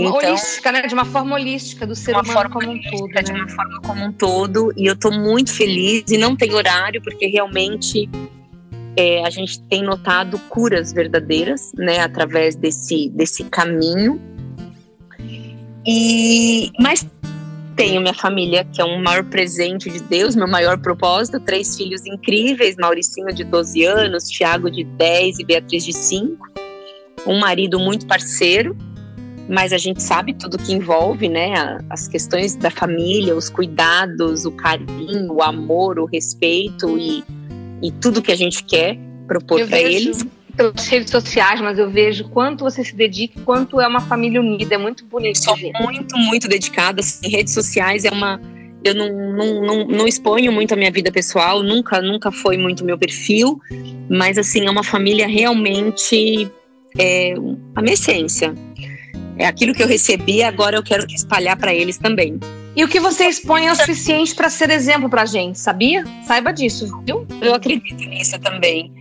Então, 0.00 0.30
holística, 0.30 0.72
né? 0.72 0.82
De 0.82 0.94
uma 0.94 1.04
forma 1.04 1.36
holística 1.36 1.86
do 1.86 1.94
ser 1.94 2.16
humano 2.16 2.50
como 2.50 2.70
um 2.70 2.80
todo. 2.80 3.08
Né? 3.08 3.22
De 3.22 3.32
uma 3.32 3.48
forma 3.48 3.80
como 3.82 4.04
um 4.04 4.12
todo. 4.12 4.72
E 4.76 4.86
eu 4.86 4.94
estou 4.94 5.12
muito 5.12 5.52
feliz 5.52 6.04
e 6.08 6.18
não 6.18 6.36
tem 6.36 6.54
horário, 6.54 7.00
porque 7.02 7.26
realmente 7.26 8.08
é, 8.96 9.24
a 9.24 9.30
gente 9.30 9.60
tem 9.62 9.82
notado 9.82 10.38
curas 10.48 10.92
verdadeiras, 10.92 11.72
né? 11.76 12.00
Através 12.00 12.56
desse, 12.56 13.08
desse 13.10 13.44
caminho. 13.44 14.20
E, 15.86 16.70
mas 16.78 17.06
tenho 17.76 18.00
minha 18.02 18.12
família, 18.12 18.64
que 18.64 18.80
é 18.80 18.84
um 18.84 19.02
maior 19.02 19.24
presente 19.24 19.88
de 19.88 20.00
Deus, 20.02 20.36
meu 20.36 20.48
maior 20.48 20.78
propósito. 20.78 21.40
Três 21.40 21.76
filhos 21.76 22.04
incríveis: 22.04 22.76
Mauricinho, 22.76 23.34
de 23.34 23.44
12 23.44 23.84
anos, 23.84 24.28
Tiago, 24.28 24.70
de 24.70 24.84
10 24.84 25.38
e 25.38 25.44
Beatriz, 25.44 25.84
de 25.84 25.92
5. 25.92 26.48
Um 27.26 27.38
marido 27.38 27.78
muito 27.78 28.06
parceiro 28.06 28.76
mas 29.50 29.72
a 29.72 29.78
gente 29.78 30.00
sabe 30.00 30.32
tudo 30.32 30.56
que 30.56 30.72
envolve, 30.72 31.28
né? 31.28 31.78
As 31.90 32.06
questões 32.06 32.54
da 32.54 32.70
família, 32.70 33.34
os 33.34 33.48
cuidados, 33.48 34.44
o 34.44 34.52
carinho, 34.52 35.32
o 35.32 35.42
amor, 35.42 35.98
o 35.98 36.04
respeito 36.04 36.96
e, 36.96 37.24
e 37.82 37.90
tudo 37.90 38.22
que 38.22 38.30
a 38.30 38.36
gente 38.36 38.62
quer 38.62 38.96
propor 39.26 39.66
para 39.66 39.80
eles. 39.80 40.24
Pelas 40.56 40.86
redes 40.86 41.10
sociais, 41.10 41.60
mas 41.60 41.78
eu 41.78 41.90
vejo 41.90 42.28
quanto 42.28 42.62
você 42.62 42.84
se 42.84 42.94
dedica, 42.94 43.40
quanto 43.40 43.80
é 43.80 43.88
uma 43.88 44.00
família 44.00 44.40
unida, 44.40 44.76
é 44.76 44.78
muito 44.78 45.04
bonito. 45.04 45.42
Sou 45.42 45.56
muito, 45.56 46.16
muito 46.16 46.46
dedicada. 46.46 47.00
Assim, 47.00 47.28
redes 47.28 47.52
sociais 47.52 48.04
é 48.04 48.10
uma 48.10 48.40
eu 48.82 48.94
não, 48.94 49.36
não, 49.36 49.62
não, 49.62 49.86
não, 49.88 50.08
exponho 50.08 50.50
muito 50.50 50.72
a 50.72 50.76
minha 50.76 50.90
vida 50.90 51.12
pessoal, 51.12 51.62
nunca, 51.62 52.00
nunca 52.00 52.32
foi 52.32 52.56
muito 52.56 52.82
meu 52.82 52.96
perfil, 52.96 53.60
mas 54.08 54.38
assim, 54.38 54.66
é 54.66 54.70
uma 54.70 54.82
família 54.82 55.26
realmente 55.26 56.50
é, 56.98 57.34
a 57.74 57.82
minha 57.82 57.92
essência. 57.92 58.54
É 59.36 59.46
aquilo 59.46 59.72
que 59.72 59.82
eu 59.82 59.86
recebi, 59.86 60.42
agora 60.42 60.76
eu 60.76 60.82
quero 60.82 61.06
espalhar 61.06 61.56
para 61.56 61.74
eles 61.74 61.98
também. 61.98 62.38
E 62.76 62.84
o 62.84 62.88
que 62.88 63.00
você 63.00 63.26
expõe 63.26 63.66
é 63.66 63.72
o 63.72 63.74
suficiente 63.74 64.34
para 64.34 64.48
ser 64.48 64.70
exemplo 64.70 65.08
para 65.08 65.26
gente, 65.26 65.58
sabia? 65.58 66.04
Saiba 66.26 66.52
disso, 66.52 66.86
viu? 67.04 67.26
Eu 67.40 67.54
acredito 67.54 68.04
nisso 68.04 68.38
também. 68.38 68.92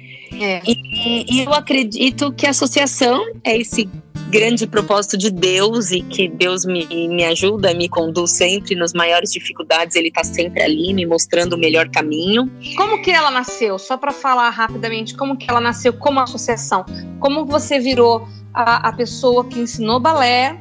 É. 0.42 0.62
E, 0.66 1.26
e 1.30 1.44
eu 1.44 1.54
acredito 1.54 2.32
que 2.34 2.48
a 2.48 2.52
associação 2.52 3.22
é 3.44 3.58
esse 3.58 3.90
grande 4.30 4.68
propósito 4.68 5.18
de 5.18 5.32
Deus 5.32 5.92
e 5.92 6.02
que 6.02 6.28
Deus 6.28 6.64
me, 6.64 6.86
me 7.08 7.24
ajuda, 7.26 7.74
me 7.74 7.90
conduz 7.90 8.32
sempre 8.32 8.76
nas 8.76 8.94
maiores 8.94 9.32
dificuldades, 9.32 9.96
Ele 9.96 10.10
está 10.10 10.24
sempre 10.24 10.62
ali 10.62 10.94
me 10.94 11.06
mostrando 11.06 11.54
o 11.54 11.58
melhor 11.58 11.90
caminho. 11.90 12.50
Como 12.78 13.02
que 13.02 13.10
ela 13.10 13.32
nasceu? 13.32 13.80
Só 13.80 13.98
para 13.98 14.12
falar 14.12 14.50
rapidamente, 14.52 15.16
como 15.16 15.36
que 15.36 15.50
ela 15.50 15.60
nasceu 15.60 15.94
como 15.94 16.20
associação? 16.20 16.86
Como 17.20 17.46
você 17.46 17.80
virou 17.80 18.28
a, 18.54 18.90
a 18.90 18.94
pessoa 18.94 19.46
que 19.46 19.60
ensinou 19.60 20.00
balé 20.00 20.60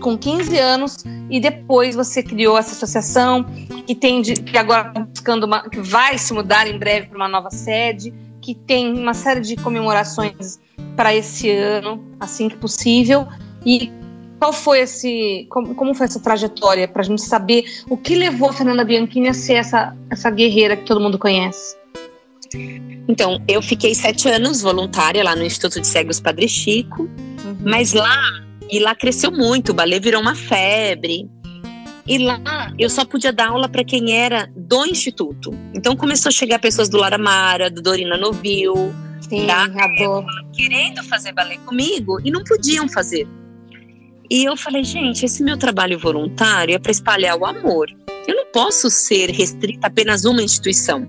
com 0.00 0.16
15 0.16 0.58
anos 0.58 1.04
e 1.30 1.40
depois 1.40 1.94
você 1.94 2.22
criou 2.22 2.58
essa 2.58 2.72
associação 2.72 3.44
que 3.86 3.94
tem 3.94 4.20
de, 4.20 4.34
que 4.34 4.56
agora 4.58 4.92
tá 4.92 5.00
buscando 5.00 5.44
uma, 5.44 5.68
que 5.68 5.80
vai 5.80 6.18
se 6.18 6.32
mudar 6.32 6.66
em 6.66 6.78
breve 6.78 7.06
para 7.06 7.16
uma 7.16 7.28
nova 7.28 7.50
sede, 7.50 8.12
que 8.40 8.54
tem 8.54 8.92
uma 8.92 9.14
série 9.14 9.40
de 9.40 9.56
comemorações 9.56 10.58
para 10.94 11.14
esse 11.14 11.50
ano, 11.50 12.04
assim 12.20 12.48
que 12.48 12.56
possível. 12.56 13.26
E 13.64 13.90
qual 14.38 14.52
foi 14.52 14.80
esse, 14.80 15.46
como, 15.50 15.74
como 15.74 15.94
foi 15.94 16.06
essa 16.06 16.20
trajetória 16.20 16.86
para 16.86 17.02
a 17.02 17.04
gente 17.04 17.22
saber 17.22 17.64
o 17.88 17.96
que 17.96 18.14
levou 18.14 18.50
a 18.50 18.52
Fernanda 18.52 18.84
Bianchini 18.84 19.28
a 19.28 19.34
ser 19.34 19.54
essa 19.54 19.96
essa 20.10 20.30
guerreira 20.30 20.76
que 20.76 20.84
todo 20.84 21.00
mundo 21.00 21.18
conhece? 21.18 21.76
Então, 23.08 23.40
eu 23.46 23.62
fiquei 23.62 23.94
sete 23.94 24.28
anos 24.28 24.60
voluntária 24.60 25.22
lá 25.22 25.36
no 25.36 25.44
Instituto 25.44 25.80
de 25.80 25.86
Cegos 25.86 26.20
Padre 26.20 26.48
Chico, 26.48 27.02
uhum. 27.02 27.56
mas 27.64 27.92
lá, 27.92 28.18
e 28.70 28.80
lá 28.80 28.94
cresceu 28.94 29.30
muito, 29.30 29.70
o 29.70 29.74
balé 29.74 30.00
virou 30.00 30.20
uma 30.20 30.34
febre. 30.34 31.28
E 32.06 32.18
lá 32.18 32.72
eu 32.78 32.88
só 32.88 33.04
podia 33.04 33.32
dar 33.32 33.48
aula 33.48 33.68
para 33.68 33.84
quem 33.84 34.12
era 34.12 34.48
do 34.56 34.86
instituto. 34.86 35.52
Então 35.74 35.96
começou 35.96 36.28
a 36.28 36.32
chegar 36.32 36.60
pessoas 36.60 36.88
do 36.88 36.96
Laramara, 36.96 37.68
do 37.68 37.82
Dorina 37.82 38.16
Novil, 38.16 38.74
Sim, 39.28 39.46
da 39.46 39.66
querendo 40.54 41.02
fazer 41.04 41.32
balé 41.32 41.56
comigo 41.58 42.20
e 42.24 42.30
não 42.30 42.44
podiam 42.44 42.88
fazer. 42.88 43.26
E 44.30 44.44
eu 44.44 44.56
falei, 44.56 44.84
gente, 44.84 45.24
esse 45.24 45.42
meu 45.42 45.56
trabalho 45.56 45.98
voluntário 45.98 46.74
é 46.74 46.78
para 46.78 46.90
espalhar 46.90 47.36
o 47.36 47.44
amor. 47.44 47.88
Eu 48.26 48.34
não 48.34 48.46
posso 48.52 48.90
ser 48.90 49.30
restrita 49.30 49.86
a 49.86 49.88
apenas 49.88 50.24
uma 50.24 50.42
instituição. 50.42 51.08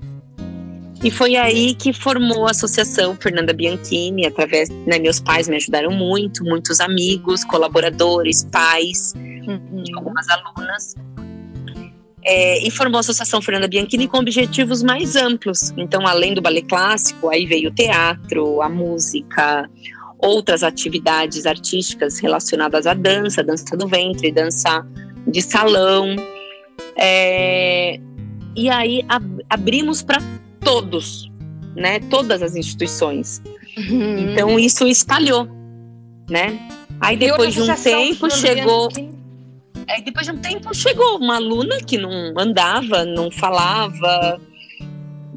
E 1.03 1.11
foi 1.11 1.35
aí 1.35 1.75
que 1.75 1.93
formou 1.93 2.47
a 2.47 2.51
associação 2.51 3.15
Fernanda 3.15 3.53
Bianchini, 3.53 4.25
através, 4.25 4.69
né, 4.69 4.97
meus 4.97 5.19
pais 5.19 5.47
me 5.47 5.55
ajudaram 5.55 5.91
muito, 5.91 6.43
muitos 6.43 6.79
amigos, 6.79 7.43
colaboradores, 7.43 8.43
pais, 8.51 9.13
uhum. 9.15 9.83
algumas 9.95 10.25
alunas. 10.29 10.95
É, 12.25 12.65
e 12.65 12.69
formou 12.71 12.97
a 12.97 12.99
Associação 12.99 13.41
Fernanda 13.41 13.67
Bianchini 13.67 14.07
com 14.07 14.17
objetivos 14.17 14.83
mais 14.83 15.15
amplos. 15.15 15.71
Então, 15.77 16.05
além 16.05 16.33
do 16.33 16.41
ballet 16.41 16.65
clássico, 16.67 17.29
aí 17.29 17.45
veio 17.45 17.69
o 17.69 17.73
teatro, 17.73 18.61
a 18.61 18.67
música, 18.67 19.69
outras 20.17 20.63
atividades 20.63 21.45
artísticas 21.45 22.19
relacionadas 22.19 22.87
à 22.87 22.93
dança, 22.93 23.43
dança 23.43 23.77
do 23.77 23.87
ventre, 23.87 24.31
dança 24.31 24.85
de 25.27 25.41
salão. 25.41 26.15
É, 26.97 27.99
e 28.55 28.69
aí 28.69 29.05
ab 29.07 29.45
abrimos 29.49 30.01
para 30.01 30.19
todos, 30.67 31.31
né? 31.75 31.99
Todas 32.09 32.41
as 32.41 32.55
instituições. 32.55 33.41
Uhum. 33.77 34.31
Então 34.31 34.59
isso 34.59 34.87
espalhou, 34.87 35.47
né? 36.29 36.59
Aí 36.99 37.15
depois 37.15 37.53
de 37.53 37.61
um 37.61 37.75
tempo 37.75 38.29
chegou. 38.29 38.89
Aí 39.87 40.01
depois 40.01 40.25
de 40.25 40.33
um 40.33 40.37
tempo 40.37 40.73
chegou 40.73 41.17
uma 41.17 41.35
aluna 41.35 41.77
que 41.77 41.97
não 41.97 42.33
andava, 42.37 43.05
não 43.05 43.31
falava, 43.31 44.41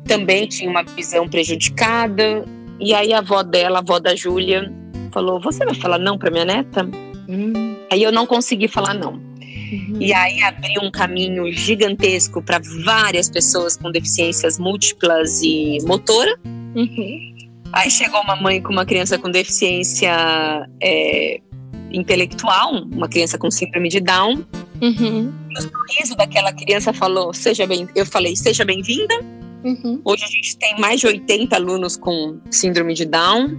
também 0.05 0.49
tinha 0.49 0.69
uma 0.69 0.83
visão 0.83 1.29
prejudicada. 1.29 2.45
E 2.81 2.93
aí 2.95 3.13
a 3.13 3.19
avó 3.19 3.43
dela, 3.43 3.79
a 3.79 3.81
avó 3.81 4.01
da 4.01 4.17
Júlia, 4.17 4.73
falou: 5.13 5.41
Você 5.41 5.65
vai 5.65 5.75
falar 5.75 5.99
não 5.99 6.19
para 6.19 6.31
minha 6.31 6.45
neta? 6.45 6.89
Hum. 7.29 7.77
Aí 7.93 8.03
eu 8.03 8.11
não 8.11 8.27
consegui 8.27 8.67
falar 8.67 8.95
não. 8.95 9.30
Uhum. 9.71 9.99
E 10.01 10.13
aí 10.13 10.43
abriu 10.43 10.83
um 10.83 10.91
caminho 10.91 11.51
gigantesco 11.53 12.43
para 12.43 12.61
várias 12.85 13.31
pessoas 13.31 13.77
com 13.77 13.91
deficiências 13.91 14.59
múltiplas 14.59 15.41
e 15.43 15.79
motora. 15.85 16.37
Uhum. 16.75 17.31
Aí 17.73 17.91
chegou 17.91 18.21
uma 18.21 18.37
mãe 18.37 18.61
com 18.61 18.73
uma 18.73 18.85
criança 18.85 19.17
com 19.17 19.31
deficiência 19.31 20.11
é, 20.83 21.41
intelectual, 21.93 22.73
uma 22.93 23.09
criança 23.09 23.39
com 23.39 23.51
síndrome 23.51 23.89
de 23.89 24.01
Down. 24.01 24.45
Uhum. 24.83 25.33
E 25.51 25.59
o 25.59 25.63
sorriso 25.63 26.17
daquela 26.17 26.53
criança 26.53 26.93
falou: 26.93 27.33
seja 27.33 27.67
bem, 27.67 27.87
eu 27.95 28.07
falei, 28.07 28.35
seja 28.35 28.65
bem-vinda. 28.65 29.15
Uhum. 29.63 30.01
Hoje 30.05 30.25
a 30.25 30.29
gente 30.29 30.57
tem 30.57 30.79
mais 30.81 31.01
de 31.01 31.07
80 31.07 31.55
alunos 31.55 31.97
com 31.97 32.41
síndrome 32.51 32.95
de 32.95 33.05
Down. 33.05 33.57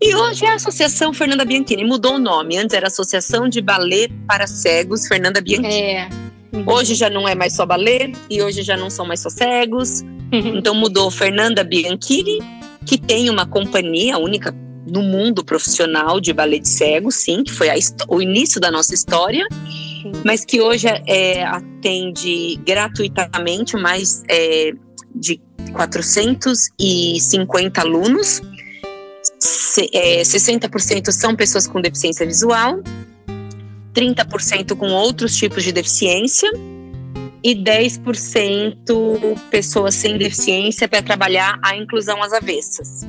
E 0.00 0.14
hoje 0.14 0.44
é 0.44 0.50
a 0.50 0.54
Associação 0.54 1.12
Fernanda 1.12 1.44
Bianchini. 1.44 1.84
Mudou 1.84 2.16
o 2.16 2.18
nome. 2.18 2.56
Antes 2.56 2.74
era 2.74 2.88
Associação 2.88 3.48
de 3.48 3.60
Ballet 3.60 4.12
para 4.26 4.46
Cegos 4.46 5.06
Fernanda 5.06 5.40
Bianchini. 5.40 5.74
É. 5.74 6.08
Uhum. 6.52 6.64
Hoje 6.66 6.94
já 6.94 7.10
não 7.10 7.26
é 7.26 7.34
mais 7.34 7.54
só 7.54 7.66
ballet 7.66 8.12
e 8.30 8.40
hoje 8.42 8.62
já 8.62 8.76
não 8.76 8.88
são 8.90 9.06
mais 9.06 9.20
só 9.20 9.30
cegos. 9.30 10.02
Uhum. 10.32 10.36
Então 10.58 10.74
mudou 10.74 11.10
Fernanda 11.10 11.64
Bianchini, 11.64 12.38
que 12.84 12.98
tem 12.98 13.30
uma 13.30 13.46
companhia 13.46 14.18
única 14.18 14.54
no 14.86 15.02
mundo 15.02 15.44
profissional 15.44 16.20
de 16.20 16.32
ballet 16.32 16.60
de 16.60 16.68
cegos, 16.68 17.16
sim, 17.16 17.42
que 17.42 17.52
foi 17.52 17.68
o 18.08 18.22
início 18.22 18.60
da 18.60 18.70
nossa 18.70 18.94
história, 18.94 19.44
mas 20.24 20.44
que 20.44 20.60
hoje 20.60 20.86
é, 21.06 21.42
atende 21.44 22.54
gratuitamente 22.64 23.76
mais 23.76 24.22
é, 24.28 24.70
de 25.14 25.40
450 25.72 27.80
alunos 27.80 28.40
é, 29.92 30.22
60% 30.22 31.10
são 31.10 31.34
pessoas 31.34 31.66
com 31.66 31.80
deficiência 31.80 32.26
visual, 32.26 32.82
30% 33.94 34.76
com 34.76 34.88
outros 34.88 35.36
tipos 35.36 35.64
de 35.64 35.72
deficiência 35.72 36.50
e 37.42 37.54
10% 37.54 39.38
pessoas 39.50 39.94
sem 39.94 40.18
deficiência 40.18 40.88
para 40.88 41.02
trabalhar 41.02 41.58
a 41.62 41.76
inclusão 41.76 42.22
às 42.22 42.32
avessas. 42.32 43.06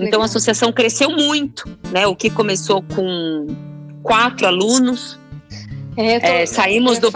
então 0.00 0.22
a 0.22 0.26
associação 0.26 0.72
cresceu 0.72 1.10
muito, 1.10 1.64
né? 1.90 2.06
O 2.06 2.14
que 2.14 2.30
começou 2.30 2.82
com 2.82 3.46
quatro 4.02 4.46
alunos, 4.46 5.18
é, 5.96 6.20
tô, 6.20 6.26
é, 6.26 6.46
saímos 6.46 6.98
do 6.98 7.10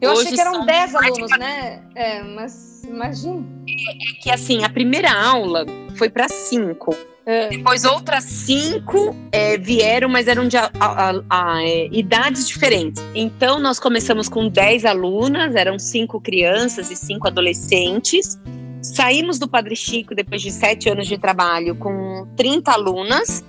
Eu 0.00 0.12
achei 0.12 0.32
que 0.32 0.40
eram 0.40 0.64
10 0.64 0.94
alunos, 0.94 1.30
né? 1.38 1.82
É, 1.94 2.22
mas 2.22 2.84
imagina. 2.84 3.44
É, 3.68 3.72
é 3.72 4.22
que 4.22 4.30
assim, 4.30 4.64
a 4.64 4.68
primeira 4.70 5.12
aula 5.12 5.66
foi 5.96 6.08
para 6.08 6.28
cinco. 6.28 6.96
É. 7.26 7.48
Depois 7.48 7.84
outras 7.84 8.24
cinco 8.24 9.16
é, 9.32 9.56
vieram, 9.56 10.08
mas 10.08 10.28
eram 10.28 10.46
de 10.46 10.58
a, 10.58 10.70
a, 10.78 11.12
a, 11.30 11.62
é, 11.62 11.88
idades 11.90 12.46
diferentes. 12.46 13.02
Então 13.14 13.58
nós 13.58 13.78
começamos 13.78 14.28
com 14.28 14.48
dez 14.48 14.84
alunas, 14.84 15.54
eram 15.54 15.78
cinco 15.78 16.20
crianças 16.20 16.90
e 16.90 16.96
cinco 16.96 17.26
adolescentes. 17.26 18.38
Saímos 18.82 19.38
do 19.38 19.48
Padre 19.48 19.74
Chico 19.74 20.14
depois 20.14 20.42
de 20.42 20.50
sete 20.50 20.90
anos 20.90 21.06
de 21.06 21.16
trabalho 21.16 21.74
com 21.76 22.28
30 22.36 22.70
alunas. 22.72 23.42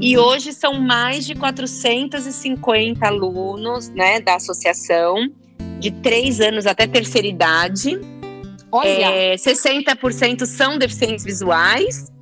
E 0.00 0.16
hoje 0.16 0.52
são 0.52 0.80
mais 0.80 1.26
de 1.26 1.34
450 1.34 3.06
alunos 3.06 3.88
né, 3.90 4.20
da 4.20 4.36
associação, 4.36 5.28
de 5.78 5.90
três 5.90 6.40
anos 6.40 6.66
até 6.66 6.86
terceira 6.86 7.26
idade. 7.26 8.00
Olha. 8.72 8.88
É, 8.88 9.34
60% 9.34 10.46
são 10.46 10.78
deficientes 10.78 11.24
visuais, 11.24 12.12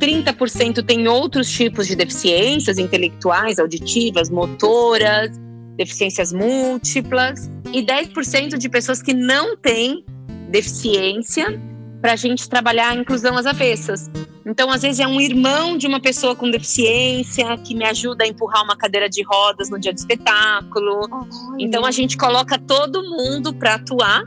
30% 0.00 0.84
tem 0.84 1.06
outros 1.06 1.50
tipos 1.50 1.86
de 1.86 1.94
deficiências 1.94 2.78
intelectuais, 2.78 3.58
auditivas, 3.58 4.30
motoras, 4.30 5.30
deficiências 5.76 6.32
múltiplas, 6.32 7.50
e 7.72 7.82
10% 7.82 8.56
de 8.56 8.68
pessoas 8.68 9.02
que 9.02 9.12
não 9.12 9.56
têm 9.56 10.04
deficiência 10.48 11.60
para 12.00 12.14
a 12.14 12.16
gente 12.16 12.48
trabalhar 12.48 12.90
a 12.90 12.94
inclusão 12.94 13.36
às 13.36 13.46
avessas. 13.46 14.10
Então, 14.44 14.70
às 14.70 14.82
vezes, 14.82 15.00
é 15.00 15.06
um 15.06 15.20
irmão 15.20 15.76
de 15.76 15.86
uma 15.86 16.00
pessoa 16.00 16.34
com 16.34 16.50
deficiência 16.50 17.56
que 17.58 17.74
me 17.74 17.84
ajuda 17.84 18.24
a 18.24 18.26
empurrar 18.26 18.64
uma 18.64 18.76
cadeira 18.76 19.08
de 19.08 19.22
rodas 19.22 19.68
no 19.68 19.78
dia 19.78 19.92
do 19.92 19.98
espetáculo. 19.98 21.08
Então, 21.58 21.84
a 21.84 21.90
gente 21.90 22.16
coloca 22.16 22.58
todo 22.58 23.02
mundo 23.02 23.54
para 23.54 23.74
atuar. 23.74 24.24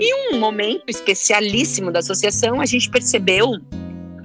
E 0.00 0.34
um 0.34 0.40
momento 0.40 0.84
especialíssimo 0.88 1.92
da 1.92 2.00
associação, 2.00 2.60
a 2.60 2.66
gente 2.66 2.90
percebeu 2.90 3.52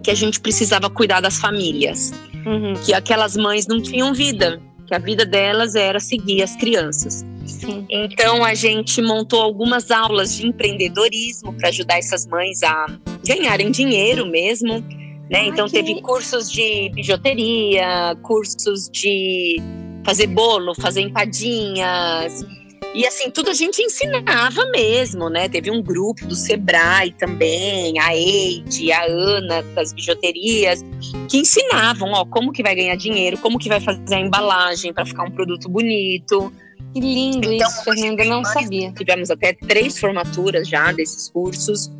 que 0.04 0.12
a 0.12 0.16
gente 0.16 0.40
precisava 0.40 0.90
cuidar 0.90 1.22
das 1.22 1.38
famílias, 1.38 2.12
uhum. 2.46 2.74
que 2.86 2.94
aquelas 2.94 3.36
mães 3.36 3.68
não 3.68 3.82
tinham 3.82 4.14
vida, 4.14 4.62
que 4.88 4.96
a 4.96 5.00
vida 5.00 5.26
delas 5.26 5.76
era 5.76 6.00
seguir 6.00 6.42
as 6.42 6.56
crianças. 6.56 7.26
Sim. 7.46 7.86
Então 7.90 8.44
a 8.44 8.54
gente 8.54 9.02
montou 9.02 9.42
algumas 9.42 9.92
aulas 9.92 10.36
de 10.36 10.48
empreendedorismo 10.48 11.54
para 11.54 11.70
ajudar 11.70 11.98
essas 11.98 12.26
mães 12.28 12.62
a 12.64 12.86
ganharem 13.26 13.72
dinheiro 13.72 14.26
mesmo. 14.26 14.84
Né? 15.30 15.46
então 15.46 15.70
teve 15.70 16.02
cursos 16.02 16.52
de 16.52 16.90
bijuteria, 16.90 18.18
cursos 18.24 18.90
de 18.90 19.58
fazer 20.04 20.26
bolo, 20.26 20.74
fazer 20.74 21.02
empadinhas. 21.02 22.44
E 22.94 23.06
assim, 23.06 23.30
tudo 23.30 23.52
a 23.52 23.54
gente 23.54 23.82
ensinava 23.82 24.66
mesmo, 24.72 25.30
né? 25.30 25.48
Teve 25.48 25.70
um 25.70 25.82
grupo 25.82 26.26
do 26.26 26.36
Sebrae 26.36 27.12
também, 27.12 28.00
a 28.00 28.16
Eide, 28.16 28.92
a 28.92 29.04
Ana 29.04 29.62
das 29.76 29.94
bijuterias, 29.94 30.84
que 31.30 31.38
ensinavam, 31.38 32.12
ó, 32.14 32.26
como 32.26 32.52
que 32.52 32.64
vai 32.64 32.74
ganhar 32.74 32.96
dinheiro, 32.96 33.38
como 33.38 33.60
que 33.60 33.70
vai 33.70 33.80
fazer 33.80 34.16
a 34.16 34.20
embalagem 34.20 34.92
para 34.92 35.06
ficar 35.06 35.24
um 35.24 35.32
produto 35.32 35.70
bonito. 35.70 36.52
Que 36.94 37.00
lindo 37.00 37.52
então, 37.54 37.68
isso, 37.68 37.84
Fernanda, 37.84 38.26
não 38.26 38.44
sabia. 38.44 38.92
Tivemos 38.94 39.30
até 39.30 39.54
três 39.54 40.00
formaturas 40.00 40.68
já 40.68 40.92
desses 40.92 41.30
cursos. 41.30 41.92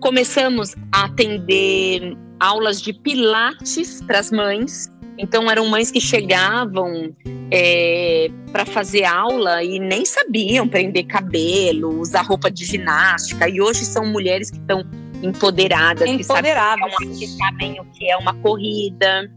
Começamos 0.00 0.74
a 0.92 1.04
atender 1.04 2.16
aulas 2.40 2.82
de 2.82 2.92
pilates 2.92 4.02
para 4.02 4.18
as 4.18 4.32
mães. 4.32 4.90
Então 5.18 5.50
eram 5.50 5.66
mães 5.66 5.90
que 5.90 6.00
chegavam 6.00 7.14
é, 7.50 8.30
para 8.52 8.64
fazer 8.64 9.04
aula 9.04 9.62
e 9.64 9.80
nem 9.80 10.04
sabiam 10.04 10.68
prender 10.68 11.06
cabelo, 11.06 12.00
usar 12.00 12.22
roupa 12.22 12.50
de 12.50 12.64
ginástica. 12.64 13.48
E 13.48 13.60
hoje 13.60 13.84
são 13.84 14.06
mulheres 14.06 14.50
que 14.50 14.58
estão 14.58 14.84
empoderadas, 15.22 16.08
empoderadas. 16.08 16.94
Que, 16.96 17.04
sabem, 17.04 17.18
que 17.18 17.26
sabem 17.26 17.80
o 17.80 17.84
que 17.86 18.10
é 18.10 18.16
uma 18.16 18.34
corrida. 18.34 19.30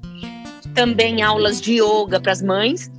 Também 0.76 1.22
aulas 1.24 1.60
de 1.60 1.82
yoga 1.82 2.20
para 2.20 2.32
as 2.32 2.42
mães. 2.42 2.92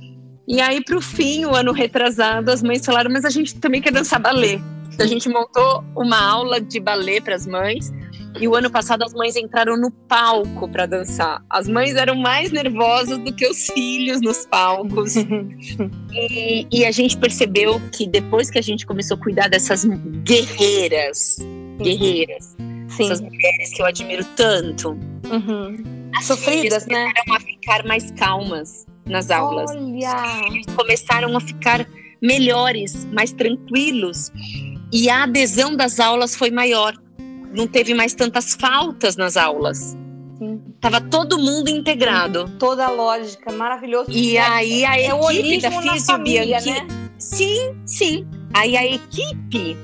E 0.45 0.59
aí, 0.59 0.83
para 0.83 0.97
o 0.97 1.01
fim, 1.01 1.45
o 1.45 1.55
ano 1.55 1.71
retrasado, 1.71 2.51
as 2.51 2.61
mães 2.61 2.85
falaram: 2.85 3.09
mas 3.11 3.23
a 3.23 3.29
gente 3.29 3.55
também 3.55 3.81
quer 3.81 3.93
dançar 3.93 4.19
balé. 4.19 4.59
Então, 4.93 5.05
a 5.05 5.09
gente 5.09 5.27
montou 5.29 5.83
uma 5.95 6.19
aula 6.19 6.59
de 6.59 6.79
balé 6.79 7.21
para 7.21 7.35
as 7.35 7.47
mães. 7.47 7.91
E 8.39 8.47
o 8.47 8.55
ano 8.55 8.69
passado 8.69 9.03
as 9.03 9.13
mães 9.13 9.35
entraram 9.35 9.77
no 9.77 9.91
palco 9.91 10.67
para 10.67 10.85
dançar. 10.85 11.43
As 11.49 11.67
mães 11.67 11.95
eram 11.95 12.15
mais 12.15 12.51
nervosas 12.51 13.17
do 13.19 13.33
que 13.33 13.47
os 13.47 13.67
filhos 13.67 14.21
nos 14.21 14.45
palcos. 14.45 15.15
e, 16.11 16.67
e, 16.71 16.85
a 16.85 16.91
gente 16.91 17.17
percebeu 17.17 17.79
que 17.91 18.07
depois 18.07 18.49
que 18.49 18.57
a 18.57 18.61
gente 18.61 18.85
começou 18.85 19.17
a 19.17 19.19
cuidar 19.19 19.49
dessas 19.49 19.85
guerreiras, 20.23 21.37
guerreiras, 21.77 22.55
Sim. 22.87 23.05
essas 23.05 23.21
mulheres 23.21 23.73
que 23.73 23.81
eu 23.81 23.85
admiro 23.85 24.25
tanto, 24.35 24.89
uhum. 24.89 26.09
as 26.15 26.25
sofridas, 26.25 26.85
né? 26.87 27.05
Começaram 27.05 27.35
a 27.35 27.39
ficar 27.39 27.85
mais 27.85 28.11
calmas 28.11 28.85
nas 29.05 29.29
aulas. 29.29 29.71
Olha! 29.71 30.15
Começaram 30.75 31.37
a 31.37 31.39
ficar 31.39 31.87
melhores, 32.21 33.05
mais 33.11 33.31
tranquilos. 33.31 34.31
E 34.91 35.09
a 35.09 35.23
adesão 35.23 35.75
das 35.75 35.99
aulas 35.99 36.35
foi 36.35 36.51
maior 36.51 36.95
não 37.53 37.67
teve 37.67 37.93
mais 37.93 38.13
tantas 38.13 38.53
faltas 38.53 39.15
nas 39.15 39.37
aulas. 39.37 39.95
Sim. 40.37 40.61
Tava 40.81 40.99
todo 40.99 41.37
mundo 41.37 41.69
integrado. 41.69 42.47
Sim, 42.47 42.57
toda 42.57 42.85
a 42.85 42.91
lógica, 42.91 43.51
maravilhoso. 43.51 44.11
E 44.11 44.37
é, 44.37 44.41
aí 44.41 44.85
a 44.85 44.99
é 44.99 45.07
equipe 45.07 45.61
da 45.61 45.71
Físio 45.71 46.17
Bianchini. 46.17 46.71
Né? 46.71 46.87
Sim, 47.17 47.75
sim. 47.85 48.27
Aí 48.53 48.75
a 48.75 48.85
equipe 48.85 49.77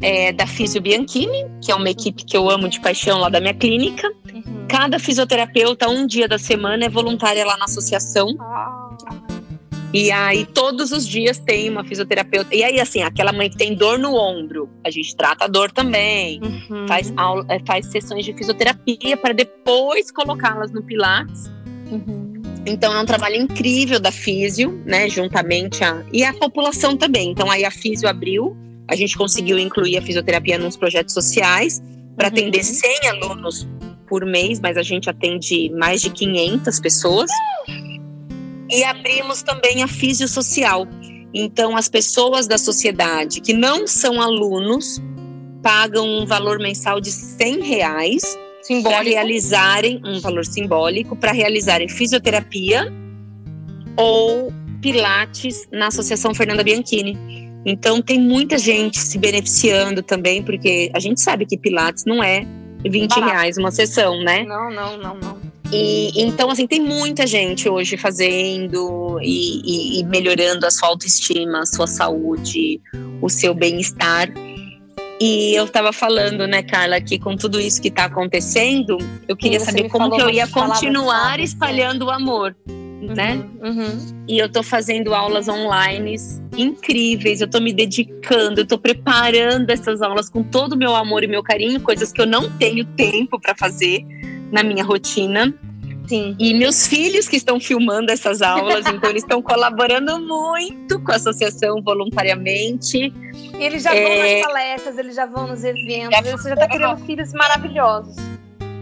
é, 0.00 0.32
da 0.32 0.46
Físio 0.46 0.80
Bianchini, 0.80 1.46
que 1.62 1.70
é 1.70 1.74
uma 1.74 1.88
equipe 1.88 2.24
que 2.24 2.36
eu 2.36 2.50
amo 2.50 2.68
de 2.68 2.80
paixão 2.80 3.18
lá 3.18 3.28
da 3.28 3.40
minha 3.40 3.54
clínica. 3.54 4.10
Uhum. 4.32 4.66
Cada 4.68 4.98
fisioterapeuta, 4.98 5.88
um 5.88 6.06
dia 6.06 6.26
da 6.26 6.38
semana, 6.38 6.86
é 6.86 6.88
voluntária 6.88 7.44
lá 7.44 7.56
na 7.56 7.64
associação. 7.66 8.34
Ah. 8.40 8.85
E 9.98 10.12
aí, 10.12 10.44
todos 10.44 10.92
os 10.92 11.08
dias 11.08 11.38
tem 11.38 11.70
uma 11.70 11.82
fisioterapeuta. 11.82 12.54
E 12.54 12.62
aí, 12.62 12.78
assim, 12.78 13.00
aquela 13.00 13.32
mãe 13.32 13.48
que 13.48 13.56
tem 13.56 13.74
dor 13.74 13.98
no 13.98 14.14
ombro, 14.14 14.68
a 14.84 14.90
gente 14.90 15.16
trata 15.16 15.46
a 15.46 15.48
dor 15.48 15.72
também. 15.72 16.38
Uhum. 16.42 16.86
Faz, 16.86 17.10
aula, 17.16 17.46
é, 17.48 17.58
faz 17.60 17.86
sessões 17.86 18.22
de 18.26 18.34
fisioterapia 18.34 19.16
para 19.16 19.32
depois 19.32 20.10
colocá-las 20.10 20.70
no 20.70 20.82
Pilates. 20.82 21.50
Uhum. 21.90 22.42
Então, 22.66 22.92
é 22.92 23.00
um 23.00 23.06
trabalho 23.06 23.36
incrível 23.36 23.98
da 23.98 24.12
Físio, 24.12 24.82
né? 24.84 25.08
Juntamente 25.08 25.82
a. 25.82 26.04
E 26.12 26.22
a 26.22 26.34
população 26.34 26.94
também. 26.94 27.30
Então, 27.30 27.50
aí 27.50 27.64
a 27.64 27.70
Físio 27.70 28.06
abriu, 28.06 28.54
a 28.86 28.94
gente 28.94 29.16
conseguiu 29.16 29.58
incluir 29.58 29.96
a 29.96 30.02
fisioterapia 30.02 30.58
nos 30.58 30.76
projetos 30.76 31.14
sociais 31.14 31.82
para 32.14 32.28
uhum. 32.28 32.34
atender 32.34 32.62
100 32.62 33.08
alunos 33.08 33.66
por 34.06 34.26
mês, 34.26 34.60
mas 34.60 34.76
a 34.76 34.82
gente 34.82 35.08
atende 35.08 35.70
mais 35.70 36.02
de 36.02 36.10
500 36.10 36.80
pessoas. 36.80 37.30
E 38.70 38.84
abrimos 38.84 39.42
também 39.42 39.82
a 39.82 39.88
fisiosocial. 39.88 40.86
Então, 41.32 41.76
as 41.76 41.88
pessoas 41.88 42.46
da 42.46 42.58
sociedade 42.58 43.40
que 43.40 43.52
não 43.52 43.86
são 43.86 44.20
alunos 44.20 45.00
pagam 45.62 46.06
um 46.06 46.24
valor 46.24 46.58
mensal 46.58 47.00
de 47.00 47.10
100 47.10 47.60
reais 47.62 48.38
para 48.82 49.00
realizarem 49.02 50.00
um 50.04 50.20
valor 50.20 50.44
simbólico 50.44 51.14
para 51.16 51.32
realizarem 51.32 51.88
fisioterapia 51.88 52.92
ou 53.96 54.52
pilates 54.80 55.66
na 55.72 55.88
Associação 55.88 56.34
Fernanda 56.34 56.62
Bianchini. 56.62 57.16
Então 57.64 58.00
tem 58.00 58.20
muita 58.20 58.58
gente 58.58 58.98
se 58.98 59.18
beneficiando 59.18 60.02
também, 60.02 60.42
porque 60.42 60.90
a 60.94 61.00
gente 61.00 61.20
sabe 61.20 61.46
que 61.46 61.58
pilates 61.58 62.04
não 62.04 62.22
é 62.22 62.46
20 62.88 63.08
Barato. 63.08 63.32
reais 63.32 63.58
uma 63.58 63.70
sessão, 63.70 64.22
né? 64.22 64.44
Não, 64.44 64.70
não, 64.70 64.96
não, 64.96 65.16
não. 65.16 65.45
E 65.72 66.12
então, 66.22 66.50
assim, 66.50 66.66
tem 66.66 66.80
muita 66.80 67.26
gente 67.26 67.68
hoje 67.68 67.96
fazendo 67.96 69.18
e, 69.20 69.60
e, 69.64 70.00
e 70.00 70.04
melhorando 70.04 70.66
a 70.66 70.70
sua 70.70 70.88
autoestima, 70.88 71.60
a 71.60 71.66
sua 71.66 71.86
saúde, 71.86 72.80
o 73.20 73.28
seu 73.28 73.54
bem-estar. 73.54 74.32
E 75.20 75.54
eu 75.54 75.64
estava 75.64 75.92
falando, 75.92 76.46
né, 76.46 76.62
Carla, 76.62 77.00
que 77.00 77.18
com 77.18 77.36
tudo 77.36 77.58
isso 77.58 77.80
que 77.80 77.88
está 77.88 78.04
acontecendo, 78.04 78.98
eu 79.26 79.34
queria 79.34 79.58
saber 79.58 79.88
como 79.88 80.14
que 80.14 80.20
eu 80.20 80.28
ia 80.28 80.46
continuar 80.46 81.40
espalhando 81.40 82.04
o 82.04 82.10
amor, 82.10 82.54
uhum, 82.68 83.14
né? 83.14 83.42
Uhum. 83.62 84.24
E 84.28 84.38
eu 84.38 84.46
estou 84.46 84.62
fazendo 84.62 85.14
aulas 85.14 85.48
online 85.48 86.16
incríveis, 86.56 87.40
eu 87.40 87.46
estou 87.46 87.62
me 87.62 87.72
dedicando, 87.72 88.60
eu 88.60 88.64
estou 88.64 88.78
preparando 88.78 89.70
essas 89.70 90.02
aulas 90.02 90.28
com 90.28 90.42
todo 90.42 90.74
o 90.74 90.76
meu 90.76 90.94
amor 90.94 91.24
e 91.24 91.26
meu 91.26 91.42
carinho, 91.42 91.80
coisas 91.80 92.12
que 92.12 92.20
eu 92.20 92.26
não 92.26 92.50
tenho 92.50 92.84
tempo 92.84 93.40
para 93.40 93.54
fazer 93.56 94.04
na 94.52 94.62
minha 94.62 94.84
rotina. 94.84 95.54
Sim. 96.08 96.36
E 96.38 96.54
meus 96.54 96.86
filhos 96.86 97.28
que 97.28 97.36
estão 97.36 97.58
filmando 97.58 98.12
essas 98.12 98.40
aulas, 98.40 98.86
então 98.92 99.10
eles 99.10 99.22
estão 99.22 99.42
colaborando 99.42 100.20
muito 100.20 101.00
com 101.00 101.12
a 101.12 101.16
associação 101.16 101.82
voluntariamente. 101.82 103.12
E 103.58 103.64
eles 103.64 103.82
já 103.82 103.94
é... 103.94 104.02
vão 104.02 104.16
nas 104.18 104.46
palestras, 104.46 104.98
eles 104.98 105.16
já 105.16 105.26
vão 105.26 105.48
nos 105.48 105.64
eventos, 105.64 106.16
já 106.16 106.36
você 106.36 106.48
já 106.48 106.54
está 106.54 106.68
criando 106.68 107.04
filhos 107.04 107.32
maravilhosos. 107.32 108.16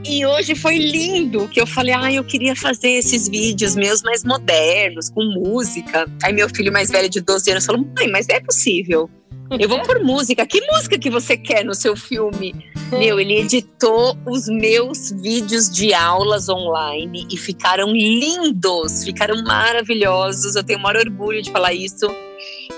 E 0.06 0.26
hoje 0.26 0.54
foi 0.54 0.76
lindo 0.76 1.48
que 1.48 1.58
eu 1.58 1.66
falei, 1.66 1.94
ah, 1.94 2.12
eu 2.12 2.22
queria 2.22 2.54
fazer 2.54 2.90
esses 2.90 3.26
vídeos 3.26 3.74
meus 3.74 4.02
mais 4.02 4.22
modernos, 4.22 5.08
com 5.08 5.24
música. 5.24 6.06
Aí 6.22 6.30
meu 6.30 6.46
filho 6.50 6.70
mais 6.70 6.90
velho 6.90 7.08
de 7.08 7.22
12 7.22 7.50
anos 7.50 7.64
falou, 7.64 7.86
mãe, 7.96 8.10
mas 8.10 8.28
é 8.28 8.38
possível. 8.38 9.08
Eu 9.50 9.68
vou 9.68 9.82
por 9.82 10.02
música. 10.02 10.46
Que 10.46 10.60
música 10.72 10.98
que 10.98 11.10
você 11.10 11.36
quer 11.36 11.64
no 11.64 11.74
seu 11.74 11.96
filme? 11.96 12.54
Meu, 12.90 13.20
ele 13.20 13.40
editou 13.40 14.16
os 14.26 14.46
meus 14.46 15.10
vídeos 15.22 15.70
de 15.70 15.92
aulas 15.92 16.48
online 16.48 17.26
e 17.30 17.36
ficaram 17.36 17.90
lindos, 17.90 19.04
ficaram 19.04 19.42
maravilhosos. 19.42 20.56
Eu 20.56 20.64
tenho 20.64 20.78
o 20.78 20.82
maior 20.82 21.06
orgulho 21.06 21.42
de 21.42 21.50
falar 21.50 21.72
isso. 21.72 22.06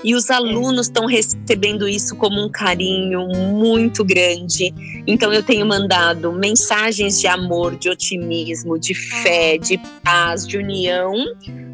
E 0.07 0.15
os 0.15 0.31
alunos 0.31 0.87
estão 0.87 1.05
recebendo 1.05 1.85
isso 1.85 2.15
como 2.15 2.41
um 2.41 2.49
carinho 2.49 3.27
muito 3.27 4.05
grande. 4.05 4.73
Então 5.05 5.33
eu 5.33 5.43
tenho 5.43 5.65
mandado 5.65 6.31
mensagens 6.31 7.19
de 7.19 7.27
amor, 7.27 7.75
de 7.75 7.89
otimismo, 7.89 8.79
de 8.79 8.95
fé, 8.95 9.57
de 9.57 9.77
paz, 10.01 10.47
de 10.47 10.57
união, 10.57 11.13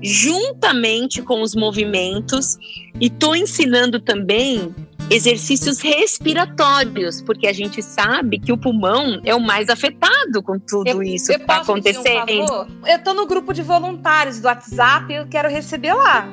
juntamente 0.01 1.21
com 1.21 1.43
os 1.43 1.53
movimentos. 1.53 2.57
E 2.99 3.05
estou 3.05 3.35
ensinando 3.35 3.99
também 3.99 4.73
exercícios 5.11 5.79
respiratórios, 5.79 7.21
porque 7.21 7.45
a 7.45 7.53
gente 7.53 7.83
sabe 7.83 8.39
que 8.39 8.51
o 8.51 8.57
pulmão 8.57 9.21
é 9.23 9.35
o 9.35 9.39
mais 9.39 9.69
afetado 9.69 10.41
com 10.41 10.57
tudo 10.57 10.87
eu, 10.87 11.03
isso 11.03 11.31
eu 11.31 11.35
que 11.35 11.43
está 11.43 11.57
acontecendo. 11.57 12.31
Um 12.31 12.87
eu 12.87 12.97
estou 12.97 13.13
no 13.13 13.27
grupo 13.27 13.53
de 13.53 13.61
voluntários 13.61 14.39
do 14.39 14.45
WhatsApp 14.45 15.13
e 15.13 15.17
eu 15.17 15.27
quero 15.27 15.47
receber 15.49 15.93
lá. 15.93 16.27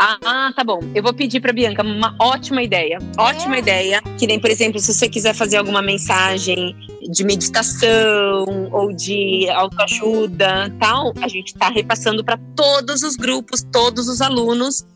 Ah, 0.00 0.52
tá 0.54 0.62
bom. 0.62 0.78
Eu 0.94 1.02
vou 1.02 1.12
pedir 1.12 1.40
para 1.40 1.52
Bianca 1.52 1.82
uma 1.82 2.14
ótima 2.20 2.62
ideia. 2.62 2.98
Ótima 3.18 3.56
é. 3.56 3.58
ideia. 3.58 4.00
Que 4.16 4.28
nem, 4.28 4.38
por 4.38 4.48
exemplo, 4.48 4.78
se 4.78 4.94
você 4.94 5.08
quiser 5.08 5.34
fazer 5.34 5.56
alguma 5.56 5.82
mensagem 5.82 6.76
de 7.10 7.24
meditação 7.24 8.46
ou 8.70 8.92
de 8.92 9.48
autoajuda, 9.50 10.72
tal, 10.78 11.12
a 11.20 11.26
gente 11.26 11.48
está 11.48 11.68
repassando 11.68 12.24
para 12.24 12.38
todos 12.54 13.02
os 13.02 13.16
grupos, 13.16 13.66
todos 13.72 14.08
os 14.08 14.20
alunos. 14.20 14.86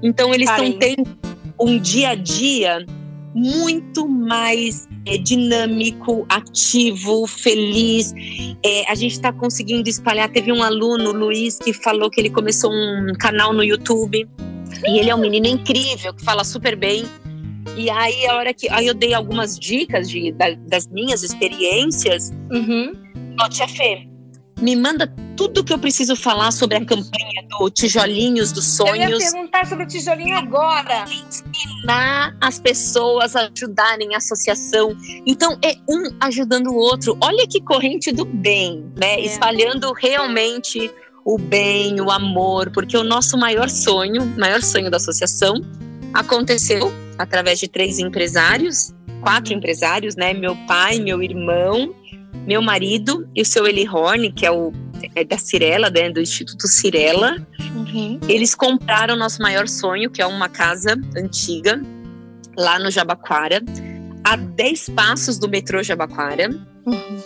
Então 0.00 0.32
eles 0.32 0.48
estão 0.48 0.72
tendo 0.78 1.08
um 1.58 1.78
dia 1.78 2.10
a 2.10 2.14
dia 2.14 2.86
muito 3.34 4.06
mais 4.06 4.86
é, 5.06 5.18
dinâmico, 5.18 6.24
ativo, 6.28 7.26
feliz. 7.26 8.14
É, 8.64 8.88
a 8.88 8.94
gente 8.94 9.12
está 9.12 9.32
conseguindo 9.32 9.88
espalhar. 9.88 10.30
Teve 10.30 10.52
um 10.52 10.62
aluno, 10.62 11.10
Luiz, 11.10 11.58
que 11.58 11.72
falou 11.72 12.08
que 12.08 12.20
ele 12.20 12.30
começou 12.30 12.70
um 12.70 13.12
canal 13.18 13.52
no 13.52 13.64
YouTube 13.64 14.28
e 14.86 14.98
ele 14.98 15.10
é 15.10 15.14
um 15.14 15.20
menino 15.20 15.46
incrível 15.46 16.14
que 16.14 16.24
fala 16.24 16.44
super 16.44 16.76
bem. 16.76 17.04
E 17.76 17.88
aí, 17.88 18.26
a 18.26 18.36
hora 18.36 18.52
que 18.52 18.68
aí 18.68 18.86
eu 18.86 18.94
dei 18.94 19.14
algumas 19.14 19.58
dicas 19.58 20.10
de, 20.10 20.32
da, 20.32 20.50
das 20.68 20.86
minhas 20.88 21.22
experiências, 21.22 22.30
uhum. 22.50 22.92
Tia 23.50 23.66
Fê, 23.66 24.06
me 24.60 24.76
manda 24.76 25.12
tudo 25.36 25.64
que 25.64 25.72
eu 25.72 25.78
preciso 25.78 26.14
falar 26.14 26.52
sobre 26.52 26.76
a 26.76 26.84
campanha 26.84 27.42
do 27.48 27.68
Tijolinhos 27.70 28.52
dos 28.52 28.76
Sonhos. 28.76 29.10
Eu 29.10 29.18
ia 29.18 29.18
perguntar 29.18 29.66
sobre 29.66 29.84
o 29.84 29.88
tijolinho 29.88 30.36
agora. 30.36 31.04
Ensinar 31.04 32.36
as 32.40 32.60
pessoas 32.60 33.34
a 33.34 33.50
ajudarem 33.52 34.14
a 34.14 34.18
associação. 34.18 34.96
Então, 35.26 35.58
é 35.64 35.74
um 35.88 36.16
ajudando 36.20 36.68
o 36.68 36.76
outro. 36.76 37.18
Olha 37.20 37.46
que 37.48 37.60
corrente 37.60 38.12
do 38.12 38.24
bem, 38.24 38.84
né? 38.96 39.14
É. 39.14 39.20
Espalhando 39.22 39.92
realmente 39.92 40.90
o 41.24 41.38
bem, 41.38 42.00
o 42.00 42.10
amor, 42.10 42.70
porque 42.70 42.96
o 42.96 43.04
nosso 43.04 43.36
maior 43.38 43.68
sonho, 43.68 44.26
maior 44.38 44.62
sonho 44.62 44.90
da 44.90 44.96
associação, 44.96 45.54
aconteceu 46.12 46.92
através 47.18 47.58
de 47.58 47.68
três 47.68 47.98
empresários, 47.98 48.92
quatro 49.20 49.52
empresários, 49.52 50.16
né? 50.16 50.34
Meu 50.34 50.56
pai, 50.66 50.98
meu 50.98 51.22
irmão 51.22 51.94
meu 52.46 52.60
marido 52.60 53.28
e 53.34 53.42
o 53.42 53.44
seu 53.44 53.66
Eli 53.66 53.88
Horn, 53.88 54.32
que 54.32 54.44
é 54.44 54.50
o 54.50 54.72
é 55.14 55.24
da 55.24 55.36
Cirela, 55.36 55.90
né, 55.90 56.10
do 56.10 56.20
Instituto 56.20 56.68
Cirela, 56.68 57.44
uhum. 57.74 58.20
eles 58.28 58.54
compraram 58.54 59.16
nosso 59.16 59.42
maior 59.42 59.66
sonho, 59.66 60.10
que 60.10 60.22
é 60.22 60.26
uma 60.26 60.48
casa 60.48 60.96
antiga, 61.16 61.82
lá 62.56 62.78
no 62.78 62.90
Jabaquara, 62.90 63.60
a 64.22 64.36
10 64.36 64.90
passos 64.90 65.38
do 65.38 65.48
metrô 65.48 65.82
Jabaquara. 65.82 66.50
Uhum. 66.86 67.18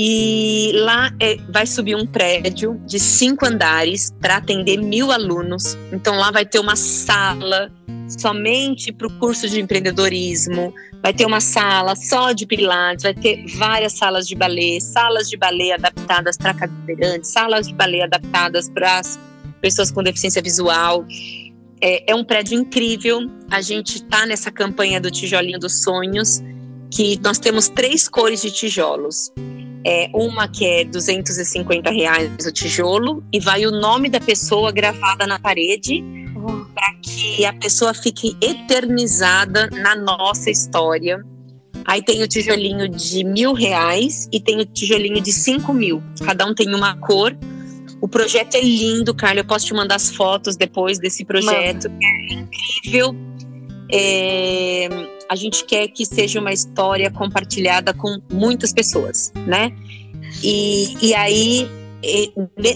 E 0.00 0.70
lá 0.76 1.12
é, 1.18 1.36
vai 1.48 1.66
subir 1.66 1.96
um 1.96 2.06
prédio 2.06 2.80
de 2.86 3.00
cinco 3.00 3.44
andares 3.44 4.12
para 4.20 4.36
atender 4.36 4.76
mil 4.76 5.10
alunos. 5.10 5.76
Então 5.92 6.16
lá 6.16 6.30
vai 6.30 6.46
ter 6.46 6.60
uma 6.60 6.76
sala 6.76 7.68
somente 8.08 8.92
para 8.92 9.08
o 9.08 9.18
curso 9.18 9.48
de 9.48 9.60
empreendedorismo, 9.60 10.72
vai 11.02 11.12
ter 11.12 11.26
uma 11.26 11.40
sala 11.40 11.96
só 11.96 12.30
de 12.30 12.46
pilates, 12.46 13.02
vai 13.02 13.12
ter 13.12 13.44
várias 13.56 13.94
salas 13.94 14.28
de 14.28 14.36
balé, 14.36 14.78
salas 14.80 15.28
de 15.28 15.36
balé 15.36 15.72
adaptadas 15.72 16.38
para 16.38 16.54
cadeirantes, 16.54 17.32
salas 17.32 17.66
de 17.66 17.74
balé 17.74 18.04
adaptadas 18.04 18.70
para 18.70 19.00
as 19.00 19.18
pessoas 19.60 19.90
com 19.90 20.00
deficiência 20.04 20.40
visual. 20.40 21.04
É, 21.80 22.12
é 22.12 22.14
um 22.14 22.22
prédio 22.22 22.56
incrível. 22.56 23.28
A 23.50 23.60
gente 23.60 23.96
está 23.96 24.24
nessa 24.24 24.52
campanha 24.52 25.00
do 25.00 25.10
tijolinho 25.10 25.58
dos 25.58 25.82
sonhos, 25.82 26.40
que 26.88 27.18
nós 27.20 27.40
temos 27.40 27.68
três 27.68 28.08
cores 28.08 28.40
de 28.42 28.52
tijolos. 28.52 29.32
É, 29.84 30.10
uma 30.12 30.48
que 30.48 30.66
é 30.66 30.84
250 30.84 31.90
reais 31.90 32.46
o 32.46 32.52
tijolo 32.52 33.22
e 33.32 33.38
vai 33.38 33.64
o 33.64 33.70
nome 33.70 34.08
da 34.08 34.20
pessoa 34.20 34.72
gravada 34.72 35.26
na 35.26 35.38
parede 35.38 36.02
para 36.74 36.94
que 37.02 37.44
a 37.44 37.52
pessoa 37.52 37.94
fique 37.94 38.36
eternizada 38.40 39.68
na 39.70 39.94
nossa 39.94 40.50
história. 40.50 41.24
Aí 41.84 42.02
tem 42.02 42.22
o 42.22 42.28
tijolinho 42.28 42.88
de 42.88 43.24
mil 43.24 43.52
reais 43.52 44.28
e 44.32 44.40
tem 44.40 44.60
o 44.60 44.64
tijolinho 44.64 45.20
de 45.20 45.32
cinco 45.32 45.72
mil. 45.72 46.02
Cada 46.24 46.44
um 46.46 46.54
tem 46.54 46.74
uma 46.74 46.96
cor. 46.96 47.36
O 48.00 48.08
projeto 48.08 48.54
é 48.54 48.60
lindo, 48.60 49.14
Carla. 49.14 49.40
Eu 49.40 49.44
posso 49.44 49.66
te 49.66 49.74
mandar 49.74 49.96
as 49.96 50.10
fotos 50.10 50.56
depois 50.56 50.98
desse 50.98 51.24
projeto. 51.24 51.88
Mano. 51.88 51.98
É 52.02 52.34
incrível. 52.34 53.16
É, 53.90 54.88
a 55.28 55.36
gente 55.36 55.64
quer 55.64 55.88
que 55.88 56.06
seja 56.06 56.40
uma 56.40 56.52
história 56.52 57.10
compartilhada 57.10 57.92
com 57.92 58.18
muitas 58.32 58.72
pessoas, 58.72 59.32
né? 59.46 59.72
E, 60.42 60.96
e 61.06 61.14
aí 61.14 61.68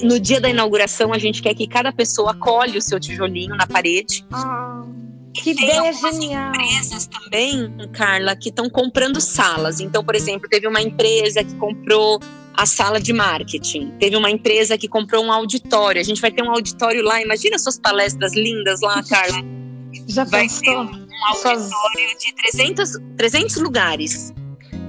no 0.02 0.18
dia 0.18 0.40
da 0.40 0.48
inauguração, 0.48 1.12
a 1.12 1.18
gente 1.18 1.40
quer 1.40 1.54
que 1.54 1.66
cada 1.66 1.92
pessoa 1.92 2.34
colhe 2.34 2.76
o 2.76 2.82
seu 2.82 2.98
tijolinho 2.98 3.54
na 3.54 3.66
parede. 3.66 4.24
Ah, 4.32 4.84
que 5.32 5.50
ideia 5.50 5.92
genial! 5.92 6.50
empresas 6.50 7.06
também, 7.06 7.72
Carla, 7.92 8.34
que 8.34 8.48
estão 8.48 8.68
comprando 8.68 9.20
salas. 9.20 9.80
Então, 9.80 10.04
por 10.04 10.14
exemplo, 10.14 10.48
teve 10.48 10.66
uma 10.66 10.82
empresa 10.82 11.44
que 11.44 11.54
comprou 11.54 12.20
a 12.54 12.66
sala 12.66 13.00
de 13.00 13.12
marketing. 13.12 13.92
Teve 13.98 14.16
uma 14.16 14.30
empresa 14.30 14.76
que 14.76 14.88
comprou 14.88 15.24
um 15.24 15.32
auditório. 15.32 16.00
A 16.00 16.04
gente 16.04 16.20
vai 16.20 16.30
ter 16.30 16.42
um 16.42 16.50
auditório 16.50 17.02
lá. 17.02 17.22
Imagina 17.22 17.58
suas 17.58 17.78
palestras 17.78 18.34
lindas 18.34 18.80
lá, 18.80 19.02
Carla. 19.04 19.61
Já 20.08 20.24
vai 20.24 20.42
pensou? 20.42 20.64
ter 20.64 20.76
um 20.76 21.08
auditório 21.28 22.18
de 22.18 22.34
300, 22.52 22.92
300 23.16 23.56
lugares. 23.56 24.32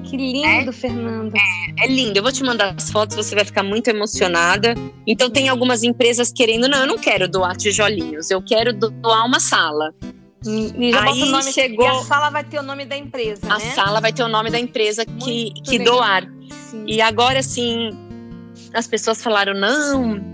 Que 0.03 0.17
lindo, 0.17 0.69
é, 0.69 0.71
Fernanda. 0.71 1.37
É, 1.79 1.85
é, 1.85 1.87
lindo. 1.87 2.17
Eu 2.17 2.23
vou 2.23 2.31
te 2.31 2.43
mandar 2.43 2.75
as 2.77 2.91
fotos, 2.91 3.15
você 3.15 3.33
vai 3.33 3.43
ficar 3.43 3.63
muito 3.63 3.87
emocionada. 3.87 4.75
Então, 5.07 5.29
tem 5.29 5.49
algumas 5.49 5.83
empresas 5.83 6.31
querendo, 6.31 6.67
não, 6.67 6.81
eu 6.81 6.87
não 6.87 6.97
quero 6.97 7.27
doar 7.27 7.55
tijolinhos, 7.55 8.29
eu 8.29 8.41
quero 8.41 8.73
doar 8.73 9.25
uma 9.25 9.39
sala. 9.39 9.93
E 10.45 10.91
já 10.91 11.03
Aí 11.03 11.31
nome, 11.31 11.51
chegou. 11.51 11.85
E 11.85 11.87
a 11.87 11.95
sala 12.03 12.29
vai 12.29 12.43
ter 12.43 12.59
o 12.59 12.63
nome 12.63 12.85
da 12.85 12.97
empresa. 12.97 13.41
A 13.45 13.57
né? 13.57 13.71
sala 13.73 14.01
vai 14.01 14.11
ter 14.11 14.23
o 14.23 14.27
nome 14.27 14.51
da 14.51 14.59
empresa 14.59 15.05
que, 15.05 15.53
que 15.63 15.79
doar. 15.79 16.27
Sim. 16.69 16.83
E 16.85 17.01
agora, 17.01 17.39
assim, 17.39 17.89
as 18.73 18.85
pessoas 18.85 19.23
falaram: 19.23 19.53
não, 19.53 20.32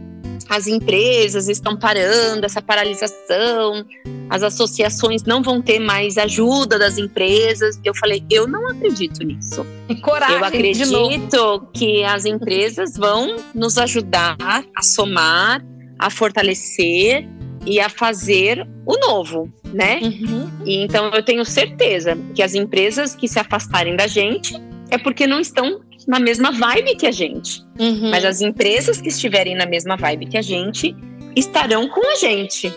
as 0.49 0.65
empresas 0.65 1.47
estão 1.47 1.77
parando 1.77 2.45
essa 2.45 2.61
paralisação, 2.61 3.85
as 4.29 4.41
associações 4.41 5.23
não 5.23 5.43
vão 5.43 5.61
ter 5.61 5.79
mais 5.79 6.17
ajuda 6.17 6.79
das 6.79 6.97
empresas. 6.97 7.79
Eu 7.83 7.93
falei, 7.95 8.23
eu 8.31 8.47
não 8.47 8.67
acredito 8.67 9.23
nisso. 9.23 9.65
Coragem, 10.01 10.37
eu 10.37 10.43
acredito 10.43 11.67
que 11.71 12.03
as 12.03 12.25
empresas 12.25 12.97
vão 12.97 13.35
nos 13.53 13.77
ajudar 13.77 14.35
a 14.39 14.81
somar, 14.81 15.63
a 15.99 16.09
fortalecer 16.09 17.27
e 17.65 17.79
a 17.79 17.89
fazer 17.89 18.67
o 18.85 18.97
novo, 18.97 19.51
né? 19.65 19.99
Uhum. 20.01 20.49
E 20.65 20.77
então 20.83 21.11
eu 21.13 21.21
tenho 21.21 21.45
certeza 21.45 22.17
que 22.33 22.41
as 22.41 22.55
empresas 22.55 23.13
que 23.13 23.27
se 23.27 23.37
afastarem 23.37 23.95
da 23.95 24.07
gente 24.07 24.55
é 24.89 24.97
porque 24.97 25.27
não 25.27 25.39
estão 25.39 25.81
na 26.09 26.19
mesma 26.19 26.51
vibe 26.51 26.95
que 26.95 27.05
a 27.05 27.11
gente. 27.11 27.63
Uhum. 27.79 28.09
Mas 28.09 28.25
as 28.25 28.41
empresas 28.41 28.99
que 28.99 29.09
estiverem 29.09 29.55
na 29.55 29.67
mesma 29.67 29.95
vibe 29.95 30.25
que 30.25 30.39
a 30.39 30.41
gente 30.41 30.95
estarão 31.35 31.87
com 31.87 32.03
a 32.11 32.15
gente. 32.15 32.73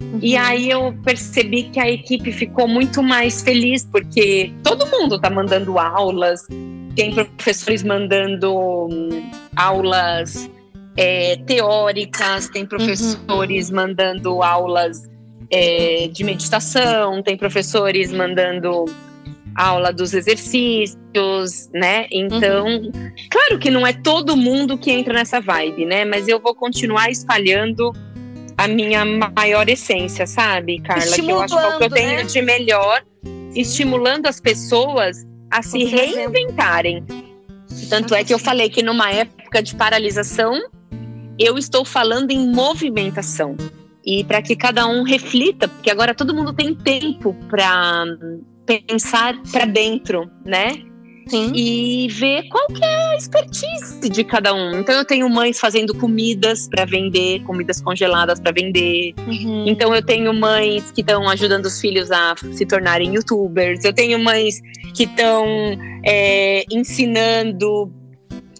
Uhum. 0.00 0.20
E 0.22 0.36
aí 0.36 0.70
eu 0.70 0.94
percebi 1.02 1.64
que 1.64 1.80
a 1.80 1.90
equipe 1.90 2.30
ficou 2.30 2.68
muito 2.68 3.02
mais 3.02 3.42
feliz, 3.42 3.84
porque 3.90 4.52
todo 4.62 4.86
mundo 4.86 5.16
está 5.16 5.28
mandando 5.28 5.80
aulas, 5.80 6.46
tem 6.94 7.12
professores 7.12 7.82
mandando 7.82 8.54
hum, 8.56 9.30
aulas 9.56 10.48
é, 10.96 11.38
teóricas, 11.44 12.48
tem 12.50 12.64
professores 12.64 13.68
uhum. 13.68 13.74
mandando 13.74 14.44
aulas 14.44 15.10
é, 15.50 16.06
de 16.06 16.22
meditação, 16.22 17.20
tem 17.20 17.36
professores 17.36 18.12
mandando 18.12 18.84
aula 19.56 19.92
dos 19.92 20.12
exercícios, 20.12 21.68
né? 21.72 22.06
Então, 22.10 22.66
uhum. 22.66 22.92
claro 23.30 23.58
que 23.58 23.70
não 23.70 23.86
é 23.86 23.92
todo 23.92 24.36
mundo 24.36 24.76
que 24.76 24.90
entra 24.90 25.14
nessa 25.14 25.40
vibe, 25.40 25.86
né? 25.86 26.04
Mas 26.04 26.28
eu 26.28 26.38
vou 26.38 26.54
continuar 26.54 27.10
espalhando 27.10 27.92
a 28.58 28.68
minha 28.68 29.04
maior 29.04 29.68
essência, 29.68 30.26
sabe, 30.26 30.80
Carla? 30.80 31.04
Que 31.04 31.30
eu 31.30 31.40
acho 31.40 31.56
que 31.56 31.64
é 31.64 31.68
o 31.68 31.78
que 31.78 31.84
eu 31.84 31.90
tenho 31.90 32.16
né? 32.18 32.22
de 32.24 32.42
melhor, 32.42 33.04
estimulando 33.54 34.26
as 34.26 34.40
pessoas 34.40 35.26
a 35.50 35.62
se 35.62 35.84
reinventarem. 35.84 37.04
Tanto 37.88 38.14
é 38.14 38.24
que 38.24 38.32
eu 38.32 38.38
falei 38.38 38.68
que 38.68 38.82
numa 38.82 39.10
época 39.10 39.62
de 39.62 39.74
paralisação, 39.74 40.58
eu 41.38 41.58
estou 41.58 41.84
falando 41.84 42.30
em 42.30 42.50
movimentação. 42.50 43.56
e 44.04 44.22
para 44.22 44.40
que 44.40 44.54
cada 44.54 44.86
um 44.86 45.02
reflita, 45.02 45.66
porque 45.66 45.90
agora 45.90 46.14
todo 46.14 46.32
mundo 46.32 46.52
tem 46.52 46.72
tempo 46.72 47.34
para 47.50 48.04
pensar 48.66 49.40
para 49.52 49.64
dentro, 49.64 50.30
né? 50.44 50.82
Sim. 51.28 51.52
E 51.54 52.06
ver 52.08 52.48
qual 52.48 52.66
que 52.68 52.84
é 52.84 53.12
a 53.12 53.16
expertise 53.16 54.08
de 54.08 54.22
cada 54.22 54.54
um. 54.54 54.78
Então 54.78 54.94
eu 54.94 55.04
tenho 55.04 55.28
mães 55.28 55.58
fazendo 55.58 55.92
comidas 55.92 56.68
para 56.68 56.84
vender, 56.84 57.42
comidas 57.42 57.80
congeladas 57.80 58.38
para 58.38 58.52
vender. 58.52 59.12
Uhum. 59.26 59.64
Então 59.66 59.92
eu 59.92 60.04
tenho 60.04 60.32
mães 60.32 60.92
que 60.92 61.00
estão 61.00 61.28
ajudando 61.28 61.66
os 61.66 61.80
filhos 61.80 62.12
a 62.12 62.34
se 62.52 62.64
tornarem 62.64 63.14
youtubers. 63.14 63.84
Eu 63.84 63.92
tenho 63.92 64.20
mães 64.20 64.60
que 64.94 65.02
estão 65.02 65.44
é, 66.04 66.64
ensinando 66.70 67.92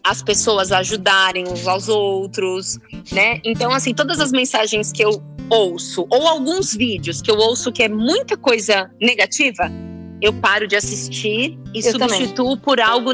as 0.02 0.22
pessoas 0.22 0.72
a 0.72 0.78
ajudarem 0.78 1.48
uns 1.48 1.66
aos 1.66 1.88
outros, 1.88 2.78
né? 3.12 3.40
Então, 3.44 3.72
assim, 3.72 3.92
todas 3.92 4.20
as 4.20 4.30
mensagens 4.30 4.92
que 4.92 5.04
eu 5.04 5.20
ouço, 5.50 6.06
ou 6.10 6.26
alguns 6.28 6.74
vídeos 6.74 7.20
que 7.20 7.30
eu 7.30 7.36
ouço 7.36 7.72
que 7.72 7.82
é 7.82 7.88
muita 7.88 8.36
coisa 8.36 8.88
negativa, 9.00 9.70
eu 10.20 10.32
paro 10.32 10.66
de 10.66 10.76
assistir 10.76 11.58
e 11.74 11.78
eu 11.78 11.92
substituo 11.92 12.56
por 12.56 12.80
algo, 12.80 13.10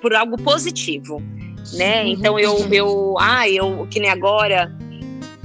por 0.00 0.14
algo 0.14 0.36
positivo, 0.42 1.20
né? 1.74 2.04
Uhum, 2.04 2.08
então 2.08 2.38
eu, 2.38 2.66
eu, 2.72 3.14
ah, 3.18 3.48
eu, 3.48 3.86
que 3.90 3.98
nem 3.98 4.10
agora, 4.10 4.74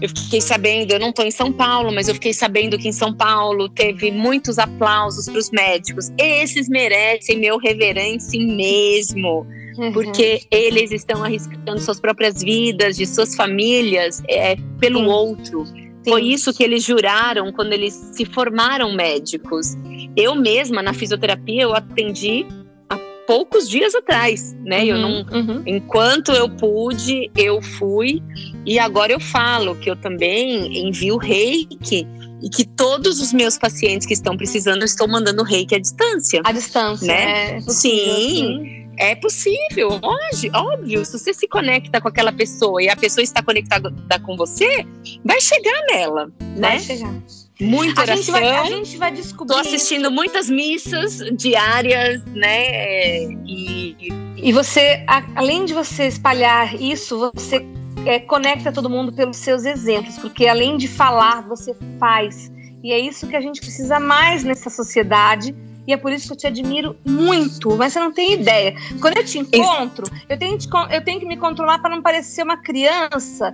eu 0.01 0.09
fiquei 0.09 0.41
sabendo, 0.41 0.91
eu 0.91 0.99
não 0.99 1.09
estou 1.09 1.25
em 1.25 1.31
São 1.31 1.51
Paulo, 1.51 1.91
mas 1.91 2.07
eu 2.07 2.13
fiquei 2.13 2.33
sabendo 2.33 2.77
que 2.77 2.87
em 2.87 2.91
São 2.91 3.13
Paulo 3.13 3.69
teve 3.69 4.11
muitos 4.11 4.59
aplausos 4.59 5.25
para 5.25 5.37
os 5.37 5.51
médicos. 5.51 6.11
Esses 6.17 6.69
merecem 6.69 7.39
meu 7.39 7.57
reverência 7.57 8.39
mesmo 8.39 9.45
uhum. 9.77 9.91
porque 9.91 10.41
eles 10.49 10.91
estão 10.91 11.23
arriscando 11.23 11.79
suas 11.79 11.99
próprias 11.99 12.41
vidas, 12.41 12.97
de 12.97 13.05
suas 13.05 13.35
famílias, 13.35 14.21
é, 14.27 14.55
pelo 14.79 14.99
Sim. 14.99 15.05
outro. 15.05 15.63
Sim. 16.03 16.09
Foi 16.09 16.23
isso 16.23 16.53
que 16.53 16.63
eles 16.63 16.83
juraram 16.83 17.51
quando 17.51 17.73
eles 17.73 17.93
se 17.93 18.25
formaram 18.25 18.93
médicos. 18.93 19.75
Eu 20.15 20.35
mesma, 20.35 20.81
na 20.81 20.93
fisioterapia, 20.93 21.63
eu 21.63 21.75
atendi 21.75 22.45
há 22.89 22.97
poucos 23.27 23.69
dias 23.69 23.93
atrás, 23.93 24.55
né? 24.63 24.81
Uhum, 24.81 24.87
eu 24.87 24.97
não, 24.97 25.25
uhum. 25.31 25.63
enquanto 25.65 26.31
eu 26.31 26.49
pude, 26.49 27.29
eu 27.37 27.61
fui 27.61 28.21
e 28.65 28.79
agora 28.79 29.13
eu 29.13 29.19
falo 29.19 29.75
que 29.75 29.89
eu 29.89 29.95
também 29.95 30.87
envio 30.87 31.17
reiki 31.17 32.07
e 32.41 32.49
que 32.49 32.65
todos 32.65 33.21
os 33.21 33.31
meus 33.31 33.57
pacientes 33.57 34.07
que 34.07 34.13
estão 34.13 34.35
precisando 34.35 34.81
eu 34.81 34.85
estou 34.85 35.07
mandando 35.07 35.43
reiki 35.43 35.75
à 35.75 35.79
distância. 35.79 36.41
À 36.43 36.51
distância, 36.51 37.05
né? 37.05 37.57
É 37.57 37.61
Sim. 37.61 37.69
Sim. 37.69 38.80
É 38.97 39.15
possível, 39.15 39.99
hoje, 40.03 40.51
óbvio. 40.53 41.03
Se 41.05 41.17
você 41.17 41.33
se 41.33 41.47
conecta 41.47 41.99
com 41.99 42.07
aquela 42.07 42.31
pessoa 42.31 42.81
e 42.83 42.89
a 42.89 42.95
pessoa 42.95 43.23
está 43.23 43.41
conectada 43.41 43.91
com 44.25 44.35
você, 44.35 44.85
vai 45.23 45.39
chegar 45.41 45.81
nela, 45.91 46.31
vai 46.39 46.73
né? 46.73 46.79
chegar. 46.79 47.13
Muita 47.59 48.01
oração. 48.01 48.13
A 48.13 48.17
gente 48.17 48.31
vai, 48.31 48.57
a 48.57 48.65
gente 48.65 48.97
vai 48.97 49.11
descobrir. 49.11 49.53
Tô 49.53 49.59
assistindo 49.59 50.05
isso. 50.05 50.11
muitas 50.11 50.49
missas 50.49 51.19
diárias, 51.37 52.23
né? 52.25 53.23
E, 53.45 53.95
e 54.37 54.51
você, 54.51 55.05
além 55.35 55.65
de 55.65 55.73
você 55.73 56.07
espalhar 56.07 56.79
isso, 56.81 57.31
você 57.33 57.65
é, 58.05 58.19
conecta 58.19 58.71
todo 58.71 58.89
mundo 58.89 59.13
pelos 59.13 59.37
seus 59.37 59.65
exemplos, 59.65 60.17
porque 60.17 60.47
além 60.47 60.77
de 60.77 60.87
falar, 60.87 61.47
você 61.47 61.75
faz. 61.99 62.51
E 62.83 62.91
é 62.91 62.99
isso 62.99 63.27
que 63.27 63.35
a 63.35 63.41
gente 63.41 63.61
precisa 63.61 63.99
mais 63.99 64.43
nessa 64.43 64.69
sociedade 64.69 65.55
e 65.87 65.93
é 65.93 65.97
por 65.97 66.11
isso 66.11 66.27
que 66.27 66.33
eu 66.33 66.37
te 66.37 66.47
admiro 66.47 66.95
muito, 67.05 67.75
mas 67.75 67.93
você 67.93 67.99
não 67.99 68.13
tem 68.13 68.33
ideia. 68.33 68.75
Quando 68.99 69.17
eu 69.17 69.25
te 69.25 69.39
encontro, 69.39 70.05
eu 70.29 70.37
tenho, 70.37 70.57
eu 70.91 71.03
tenho 71.03 71.19
que 71.19 71.25
me 71.25 71.37
controlar 71.37 71.79
para 71.79 71.89
não 71.95 72.01
parecer 72.01 72.43
uma 72.43 72.57
criança, 72.57 73.53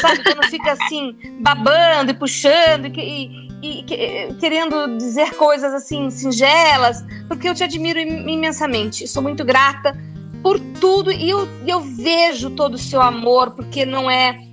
sabe? 0.00 0.22
Quando 0.22 0.46
fica 0.48 0.72
assim, 0.72 1.14
babando 1.40 2.10
e 2.10 2.14
puxando 2.14 2.86
e, 2.86 3.48
e, 3.62 3.80
e, 3.80 4.34
querendo 4.40 4.96
dizer 4.96 5.34
coisas 5.34 5.74
assim, 5.74 6.10
singelas, 6.10 7.04
porque 7.28 7.48
eu 7.48 7.54
te 7.54 7.64
admiro 7.64 7.98
imensamente. 7.98 9.06
Sou 9.06 9.22
muito 9.22 9.44
grata 9.44 9.96
por 10.42 10.58
tudo 10.80 11.12
e 11.12 11.28
eu, 11.28 11.46
eu 11.66 11.80
vejo 11.80 12.50
todo 12.50 12.74
o 12.74 12.78
seu 12.78 13.02
amor, 13.02 13.50
porque 13.50 13.84
não 13.84 14.10
é 14.10 14.44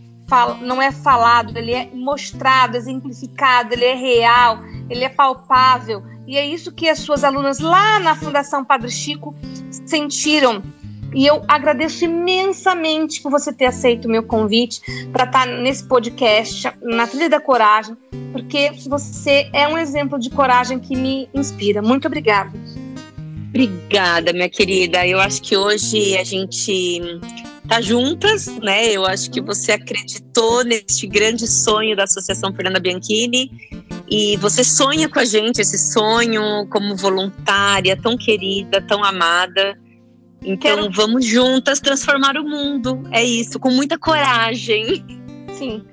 não 0.62 0.82
é 0.82 0.92
falado, 0.92 1.56
ele 1.56 1.72
é 1.72 1.88
mostrado, 1.94 2.76
exemplificado, 2.76 3.74
ele 3.74 3.86
é 3.86 3.94
real, 3.94 4.60
ele 4.90 5.04
é 5.04 5.10
palpável. 5.10 6.04
E 6.28 6.38
é 6.38 6.46
isso 6.46 6.72
que 6.72 6.90
as 6.90 7.00
suas 7.00 7.24
alunas 7.24 7.60
lá 7.60 8.00
na 8.00 8.16
Fundação 8.16 8.64
Padre 8.64 8.90
Chico 8.90 9.36
sentiram. 9.86 10.64
E 11.14 11.26
eu 11.26 11.44
agradeço 11.48 12.04
imensamente 12.04 13.22
por 13.22 13.32
você 13.32 13.54
ter 13.54 13.66
aceito 13.66 14.06
o 14.06 14.12
meu 14.12 14.24
convite 14.24 14.82
para 15.14 15.24
estar 15.24 15.46
nesse 15.46 15.84
podcast, 15.86 16.70
na 16.82 17.08
Trilha 17.08 17.30
da 17.30 17.40
Coragem, 17.40 17.96
porque 18.34 18.72
você 18.88 19.50
é 19.54 19.66
um 19.68 19.78
exemplo 19.78 20.20
de 20.20 20.30
coragem 20.30 20.78
que 20.78 20.96
me 20.96 21.30
inspira. 21.34 21.82
Muito 21.82 22.08
obrigada. 22.08 22.52
Obrigada, 23.48 24.34
minha 24.34 24.50
querida. 24.50 25.08
Eu 25.08 25.18
acho 25.20 25.42
que 25.42 25.56
hoje 25.56 26.18
a 26.18 26.24
gente 26.26 27.00
tá 27.70 27.80
juntas, 27.80 28.48
né? 28.58 28.92
Eu 28.92 29.06
acho 29.06 29.32
que 29.32 29.40
você 29.40 29.72
acreditou 29.72 30.66
neste 30.66 31.08
grande 31.08 31.48
sonho 31.48 31.96
da 31.96 32.04
Associação 32.04 32.54
Fernanda 32.54 32.80
Bianchini 32.80 33.50
e 34.10 34.38
você 34.38 34.64
sonha 34.64 35.10
com 35.10 35.20
a 35.20 35.26
gente 35.26 35.62
esse 35.62 35.78
sonho 35.78 36.68
como 36.70 36.96
voluntária, 36.96 37.98
tão 37.98 38.18
querida, 38.18 38.82
tão 38.82 39.04
amada. 39.04 39.78
Então 40.44 40.76
Quero... 40.76 40.92
vamos 40.92 41.26
juntas 41.26 41.80
transformar 41.80 42.38
o 42.38 42.44
mundo. 42.44 43.04
É 43.12 43.24
isso, 43.24 43.60
com 43.60 43.72
muita 43.72 43.98
coragem. 43.98 45.04
Sim. 45.54 45.84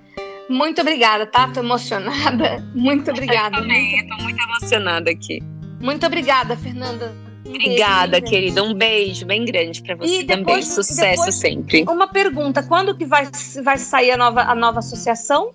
Muito 0.49 0.81
obrigada, 0.83 1.25
tá? 1.25 1.49
Tô 1.49 1.61
emocionada. 1.61 2.63
Muito 2.75 3.11
obrigada. 3.11 3.57
Eu 3.57 3.63
também, 3.63 4.01
eu 4.01 4.09
tô 4.09 4.23
muito 4.23 4.43
emocionada 4.43 5.11
aqui. 5.11 5.39
Muito 5.81 6.05
obrigada, 6.05 6.57
Fernanda. 6.57 7.15
Obrigada, 7.47 8.21
beijo, 8.21 8.27
querida. 8.27 8.63
Um 8.63 8.75
beijo 8.75 9.27
bem 9.27 9.45
grande 9.45 9.83
para 9.83 9.97
você 9.97 10.25
também. 10.25 10.63
Sucesso 10.63 11.01
depois, 11.01 11.35
sempre. 11.35 11.85
Uma 11.89 12.07
pergunta: 12.07 12.63
quando 12.63 12.97
que 12.97 13.07
vai, 13.07 13.29
vai 13.63 13.79
sair 13.79 14.13
a 14.13 14.17
nova, 14.17 14.43
a 14.43 14.55
nova 14.55 14.81
associação? 14.81 15.51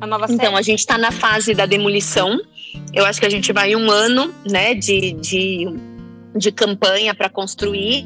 A 0.00 0.06
nova 0.06 0.24
então, 0.24 0.46
série? 0.46 0.56
a 0.56 0.62
gente 0.62 0.80
está 0.80 0.98
na 0.98 1.10
fase 1.10 1.54
da 1.54 1.66
demolição. 1.66 2.38
Eu 2.92 3.04
acho 3.04 3.18
que 3.20 3.26
a 3.26 3.30
gente 3.30 3.52
vai 3.52 3.74
um 3.74 3.90
ano 3.90 4.32
né, 4.48 4.74
de, 4.74 5.12
de, 5.12 5.66
de 6.34 6.52
campanha 6.52 7.14
para 7.14 7.28
construir. 7.28 8.04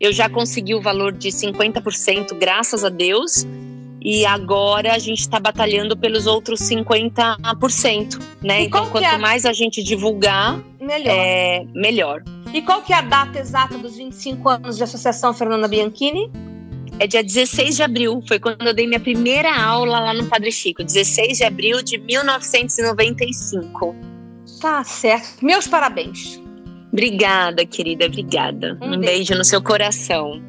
Eu 0.00 0.12
já 0.12 0.28
consegui 0.28 0.74
o 0.74 0.80
valor 0.80 1.12
de 1.12 1.28
50%, 1.28 2.38
graças 2.38 2.84
a 2.84 2.88
Deus. 2.88 3.46
E 4.00 4.24
agora 4.24 4.94
a 4.94 4.98
gente 4.98 5.18
está 5.18 5.40
batalhando 5.40 5.96
pelos 5.96 6.28
outros 6.28 6.60
50%, 6.60 8.22
né? 8.40 8.62
E 8.62 8.66
então, 8.66 8.88
quanto 8.88 9.04
é? 9.04 9.18
mais 9.18 9.44
a 9.44 9.52
gente 9.52 9.82
divulgar, 9.82 10.62
melhor. 10.80 11.12
É, 11.12 11.64
melhor. 11.74 12.22
E 12.54 12.62
qual 12.62 12.82
que 12.82 12.92
é 12.92 12.96
a 12.96 13.00
data 13.00 13.40
exata 13.40 13.76
dos 13.76 13.96
25 13.96 14.48
anos 14.48 14.76
de 14.76 14.84
Associação 14.84 15.34
Fernanda 15.34 15.66
Bianchini? 15.66 16.30
É 16.98 17.06
dia 17.06 17.22
16 17.22 17.76
de 17.76 17.82
abril, 17.82 18.22
foi 18.26 18.38
quando 18.38 18.66
eu 18.66 18.72
dei 18.72 18.86
minha 18.86 18.98
primeira 18.98 19.54
aula 19.54 20.00
lá 20.00 20.14
no 20.14 20.24
Padre 20.26 20.50
Chico, 20.50 20.82
16 20.82 21.36
de 21.36 21.44
abril 21.44 21.82
de 21.82 21.98
1995. 21.98 23.94
Tá 24.60 24.82
certo. 24.82 25.44
Meus 25.44 25.66
parabéns. 25.66 26.40
Obrigada, 26.90 27.66
querida, 27.66 28.06
obrigada. 28.06 28.78
Um, 28.80 28.86
um 28.86 28.90
beijo. 28.92 29.02
beijo 29.02 29.34
no 29.34 29.44
seu 29.44 29.60
coração. 29.62 30.42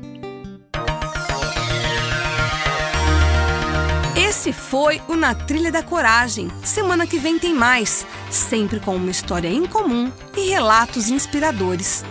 Esse 4.15 4.53
foi 4.53 5.01
o 5.09 5.15
Na 5.15 5.35
Trilha 5.35 5.71
da 5.71 5.83
Coragem. 5.83 6.47
Semana 6.63 7.05
que 7.05 7.19
vem 7.19 7.37
tem 7.37 7.53
mais, 7.53 8.07
sempre 8.31 8.79
com 8.79 8.95
uma 8.95 9.11
história 9.11 9.49
incomum 9.49 10.09
e 10.37 10.49
relatos 10.49 11.09
inspiradores. 11.09 12.05